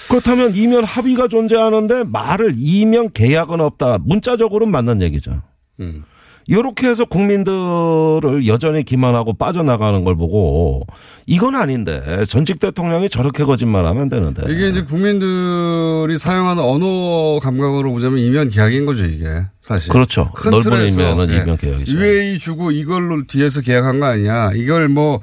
[0.09, 3.99] 그렇다면 이면 합의가 존재하는데 말을 이면 계약은 없다.
[3.99, 5.43] 문자적으로는 맞는 얘기죠.
[5.81, 6.05] 음.
[6.47, 10.86] 이렇게 해서 국민들을 여전히 기만하고 빠져나가는 걸 보고
[11.26, 14.43] 이건 아닌데 전직 대통령이 저렇게 거짓말하면 안 되는데.
[14.53, 19.26] 이게 이제 국민들이 사용하는 언어 감각으로 보자면 이면 계약인 거죠, 이게.
[19.61, 19.93] 사실.
[19.93, 20.30] 그렇죠.
[20.34, 21.36] 큰 넓은 의미에는 예.
[21.36, 21.97] 이면 계약이죠.
[21.97, 24.53] UAE 주고 이걸로 뒤에서 계약한 거 아니냐.
[24.55, 25.20] 이걸 뭐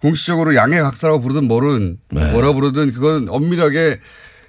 [0.00, 2.32] 공식적으로 양해 각서라고 부르든 뭐든 네.
[2.32, 3.98] 뭐라 부르든 그건 엄밀하게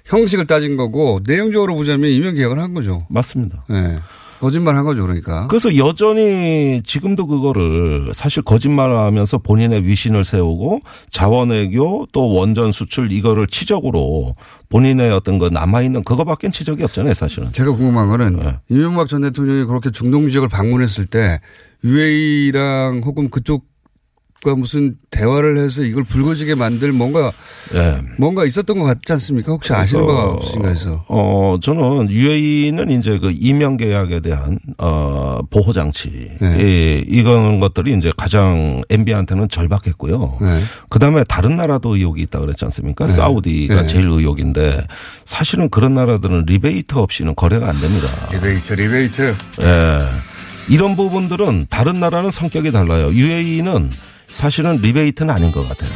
[0.04, 3.06] 형식을 따진 거고 내용적으로 보자면 이면 계약을 한 거죠.
[3.10, 3.64] 맞습니다.
[3.70, 3.98] 예.
[4.42, 5.46] 거짓말 한 거죠, 그러니까.
[5.46, 10.80] 그래서 여전히 지금도 그거를 사실 거짓말을 하면서 본인의 위신을 세우고
[11.10, 14.32] 자원외교 또 원전 수출 이거를 치적으로
[14.68, 17.52] 본인의 어떤 거 남아있는 그거밖엔 치적이 없잖아요, 사실은.
[17.52, 18.58] 제가 궁금한 거는 네.
[18.68, 21.40] 이명박 전 대통령이 그렇게 중동 지역을 방문했을 때
[21.84, 23.71] UAE랑 혹은 그쪽
[24.42, 27.30] 과 무슨 대화를 해서 이걸 불거지게 만들 뭔가
[27.74, 27.98] 예.
[28.18, 29.52] 뭔가 있었던 것 같지 않습니까?
[29.52, 31.04] 혹시 아시는 바가 없으신가 해서.
[31.06, 36.58] 어, 저는 UAE는 이제 그 이면 계약에 대한 어 보호 장치 네.
[36.60, 40.38] 이 이런 것들이 이제 가장 MB한테는 절박했고요.
[40.40, 40.62] 네.
[40.88, 43.06] 그다음에 다른 나라도 의혹이 있다 그랬지 않습니까?
[43.06, 43.12] 네.
[43.12, 43.86] 사우디가 네.
[43.86, 44.84] 제일 의혹인데
[45.24, 48.08] 사실은 그런 나라들은 리베이트 없이는 거래가 안 됩니다.
[48.32, 49.36] 리베이트, 리베이트.
[49.62, 49.98] 예.
[50.68, 53.12] 이런 부분들은 다른 나라는 성격이 달라요.
[53.12, 53.88] UAE는
[54.32, 55.90] 사실은 리베이트는 아닌 것 같아요.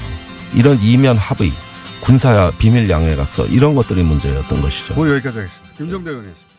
[0.55, 1.51] 이런 이면 합의,
[2.01, 4.95] 군사 비밀 양해각서 이런 것들이 문제였던 것이죠.
[4.97, 5.75] 오늘 여기까지 하겠습니다.
[5.77, 6.56] 김정대 의원이었습니다.